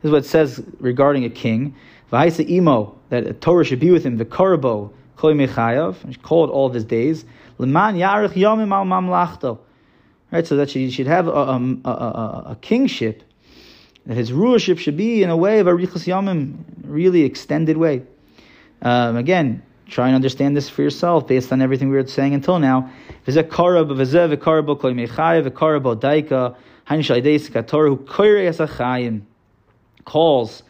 this 0.00 0.08
is 0.08 0.12
what 0.12 0.24
it 0.24 0.26
says 0.26 0.62
regarding 0.78 1.24
a 1.26 1.30
king. 1.30 1.74
V'haisa 2.10 2.48
imo, 2.48 2.98
that 3.10 3.26
a 3.26 3.34
Torah 3.34 3.64
should 3.64 3.80
be 3.80 3.90
with 3.90 4.04
him, 4.04 4.16
the 4.16 4.24
korabo, 4.24 4.92
kol 5.16 5.32
mechayav, 5.34 6.02
and 6.04 6.20
called 6.22 6.48
all 6.48 6.66
of 6.66 6.72
his 6.72 6.84
days, 6.84 7.26
leman 7.58 7.96
yarich 7.96 8.32
yomim 8.32 8.72
al 8.72 8.84
mamlachto. 8.84 9.58
Right, 10.32 10.46
so 10.46 10.56
that 10.56 10.70
she 10.70 10.90
should 10.90 11.06
have 11.06 11.28
a, 11.28 11.30
a, 11.30 11.58
a, 11.84 11.90
a, 12.50 12.58
kingship, 12.60 13.24
that 14.06 14.16
his 14.16 14.32
rulership 14.32 14.78
should 14.78 14.96
be 14.96 15.22
in 15.22 15.28
a 15.28 15.36
way 15.36 15.58
of 15.58 15.66
a 15.66 15.72
richas 15.72 16.06
yomim, 16.06 16.64
really 16.84 17.22
extended 17.22 17.76
way. 17.76 18.02
Um, 18.80 19.16
again, 19.16 19.62
try 19.86 20.06
and 20.06 20.14
understand 20.14 20.56
this 20.56 20.70
for 20.70 20.82
yourself 20.82 21.26
based 21.26 21.52
on 21.52 21.60
everything 21.60 21.90
we 21.90 21.96
were 21.96 22.06
saying 22.06 22.32
until 22.32 22.58
now. 22.58 22.90
V'zeh 23.26 23.42
korab, 23.42 23.88
v'zeh 23.88 24.34
v'korabo 24.34 24.80
kol 24.80 24.92
mechayav, 24.92 25.50
v'korabo 25.50 26.00
daika, 26.00 26.56
hain 26.86 27.00
shaydei 27.00 27.38
sikator, 27.38 27.88
hu 27.88 27.96
koire 27.98 28.48
esachayim 28.48 29.22
calls 30.04 30.62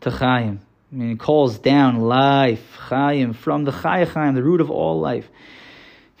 to 0.00 0.10
Chaim. 0.10 0.60
I 0.92 0.94
mean, 0.94 1.10
it 1.12 1.18
calls 1.18 1.58
down 1.58 2.00
life, 2.00 2.78
chayim, 2.88 3.34
from 3.34 3.64
the 3.64 3.72
chayachayim, 3.72 4.34
the 4.34 4.42
root 4.42 4.60
of 4.60 4.70
all 4.70 5.00
life. 5.00 5.28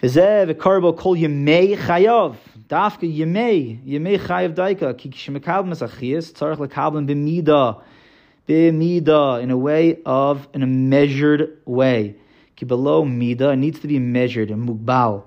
V'zeh 0.02 0.52
v'karbo 0.52 0.96
kol 0.96 1.16
yemei 1.16 1.76
chayav. 1.76 2.36
Dafka 2.68 3.06
yemei, 3.10 3.82
yemei 3.86 4.18
chayav 4.18 4.54
daika. 4.54 4.98
Ki 4.98 5.10
shemekabim 5.10 5.70
es 5.70 5.80
achiyas, 5.80 6.32
tzarech 6.32 6.58
lekabim 6.58 7.06
b'mida. 7.06 7.80
B'mida, 8.48 9.40
in 9.40 9.50
a 9.52 9.56
way 9.56 10.00
of, 10.04 10.48
in 10.52 10.62
a 10.62 10.66
measured 10.66 11.58
way. 11.64 12.16
Ki 12.56 12.64
below 12.66 13.04
mida, 13.04 13.50
it 13.50 13.56
needs 13.56 13.78
to 13.80 13.86
be 13.86 14.00
measured, 14.00 14.48
mugbal. 14.48 15.22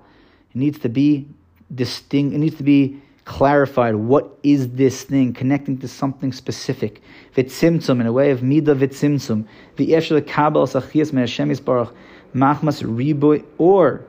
It 0.50 0.56
needs 0.56 0.78
to 0.80 0.88
be 0.88 1.28
distinct, 1.74 2.34
it 2.34 2.38
needs 2.38 2.56
to 2.56 2.62
be 2.62 3.00
clarified. 3.30 3.94
What 3.94 4.36
is 4.42 4.70
this 4.70 5.04
thing 5.04 5.32
connecting 5.32 5.78
to 5.78 5.88
something 5.88 6.32
specific? 6.32 7.00
Vitzimtzum, 7.36 8.00
in 8.00 8.06
a 8.08 8.12
way 8.12 8.32
of 8.32 8.42
mida 8.42 8.74
vitzimtzum. 8.74 9.46
V'yeshel 9.76 10.26
kabel 10.26 10.66
sachias 10.66 11.12
me 11.12 11.20
Hashem 11.20 11.48
Yisbarach. 11.48 11.92
Machmas 12.34 12.82
riboy 12.82 13.44
or. 13.56 14.04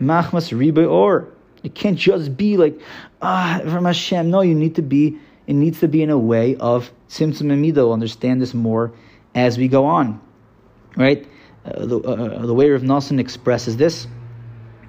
Machmas 0.00 0.50
riboy 0.50 0.90
or. 0.90 1.28
It 1.62 1.76
can't 1.76 1.96
just 1.96 2.36
be 2.36 2.56
like, 2.56 2.80
ah, 3.22 3.60
from 3.62 3.84
Hashem. 3.84 4.28
No, 4.32 4.40
you 4.40 4.56
need 4.56 4.74
to 4.74 4.82
be, 4.82 5.16
it 5.46 5.54
needs 5.54 5.78
to 5.80 5.86
be 5.86 6.02
in 6.02 6.10
a 6.10 6.18
way 6.18 6.56
of 6.56 6.90
tzimtzum 7.08 7.52
and 7.52 7.62
mida. 7.62 7.84
We'll 7.84 7.92
understand 7.92 8.42
this 8.42 8.52
more 8.52 8.92
as 9.32 9.58
we 9.58 9.68
go 9.68 9.84
on. 9.84 10.20
Right? 10.96 11.24
Uh, 11.64 11.86
the, 11.86 11.98
uh, 12.00 12.12
uh 12.14 12.46
the 12.46 12.54
way 12.54 12.68
Rav 12.68 12.82
Nosson 12.82 13.20
expresses 13.20 13.76
this, 13.76 14.08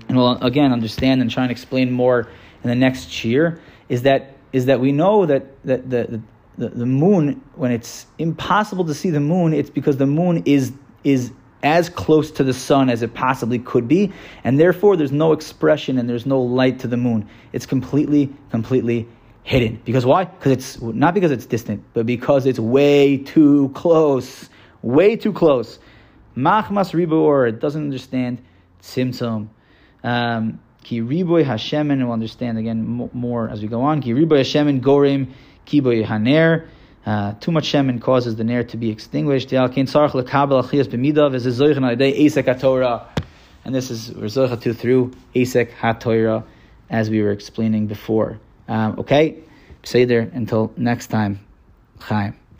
and 0.07 0.17
we'll 0.17 0.37
again 0.37 0.71
understand 0.71 1.21
and 1.21 1.29
try 1.29 1.43
and 1.43 1.51
explain 1.51 1.91
more 1.91 2.27
in 2.63 2.69
the 2.69 2.75
next 2.75 3.23
year, 3.23 3.59
is 3.89 4.03
that 4.03 4.35
is 4.53 4.65
that 4.65 4.79
we 4.79 4.91
know 4.91 5.25
that, 5.25 5.45
that 5.65 5.89
the, 5.89 6.21
the, 6.57 6.69
the 6.69 6.85
moon, 6.85 7.41
when 7.55 7.71
it's 7.71 8.05
impossible 8.17 8.85
to 8.85 8.93
see 8.93 9.09
the 9.09 9.19
moon, 9.19 9.53
it's 9.53 9.69
because 9.69 9.97
the 9.97 10.05
moon 10.05 10.43
is 10.45 10.73
is 11.03 11.31
as 11.63 11.89
close 11.89 12.31
to 12.31 12.43
the 12.43 12.53
sun 12.53 12.89
as 12.89 13.01
it 13.03 13.13
possibly 13.13 13.59
could 13.59 13.87
be, 13.87 14.11
and 14.43 14.59
therefore 14.59 14.97
there's 14.97 15.11
no 15.11 15.31
expression 15.31 15.97
and 15.97 16.09
there's 16.09 16.25
no 16.25 16.41
light 16.41 16.79
to 16.79 16.87
the 16.87 16.97
moon. 16.97 17.27
It's 17.53 17.65
completely, 17.65 18.33
completely 18.49 19.07
hidden. 19.43 19.81
Because 19.85 20.05
why? 20.05 20.25
Because 20.25 20.51
it's 20.51 20.81
not 20.81 21.13
because 21.13 21.31
it's 21.31 21.45
distant, 21.45 21.83
but 21.93 22.05
because 22.05 22.45
it's 22.45 22.59
way 22.59 23.17
too 23.17 23.69
close. 23.69 24.49
Way 24.81 25.15
too 25.15 25.33
close. 25.33 25.79
Machmas 26.35 26.93
ribor, 26.93 27.59
doesn't 27.59 27.83
understand 27.83 28.41
tzimtzum. 28.81 29.49
Um, 30.03 30.59
ki 30.83 31.01
riboy 31.01 31.43
Hashemen, 31.43 32.03
we'll 32.03 32.11
understand 32.11 32.57
again 32.57 33.09
more 33.13 33.49
as 33.49 33.61
we 33.61 33.67
go 33.67 33.81
on. 33.81 34.01
Ki 34.01 34.11
riboy 34.11 34.39
Hashemen 34.39 34.81
gorim 34.81 35.31
kiboy 35.65 36.05
haner. 36.05 36.67
Uh, 37.05 37.33
too 37.39 37.51
much 37.51 37.71
shemen 37.71 37.99
causes 37.99 38.35
the 38.35 38.43
nair 38.43 38.63
to 38.63 38.77
be 38.77 38.91
extinguished. 38.91 39.51
And 43.63 43.75
this 43.75 43.91
is 43.91 44.09
Rizorcha 44.11 44.61
to 44.61 44.73
through 44.73 45.11
Asek 45.35 45.71
HaTorah, 45.71 46.43
as 46.89 47.09
we 47.09 47.21
were 47.21 47.31
explaining 47.31 47.87
before. 47.87 48.39
Um, 48.67 48.99
okay, 48.99 49.39
say 49.83 50.05
there 50.05 50.29
until 50.33 50.73
next 50.77 51.07
time. 51.07 51.39
Chaim. 51.99 52.40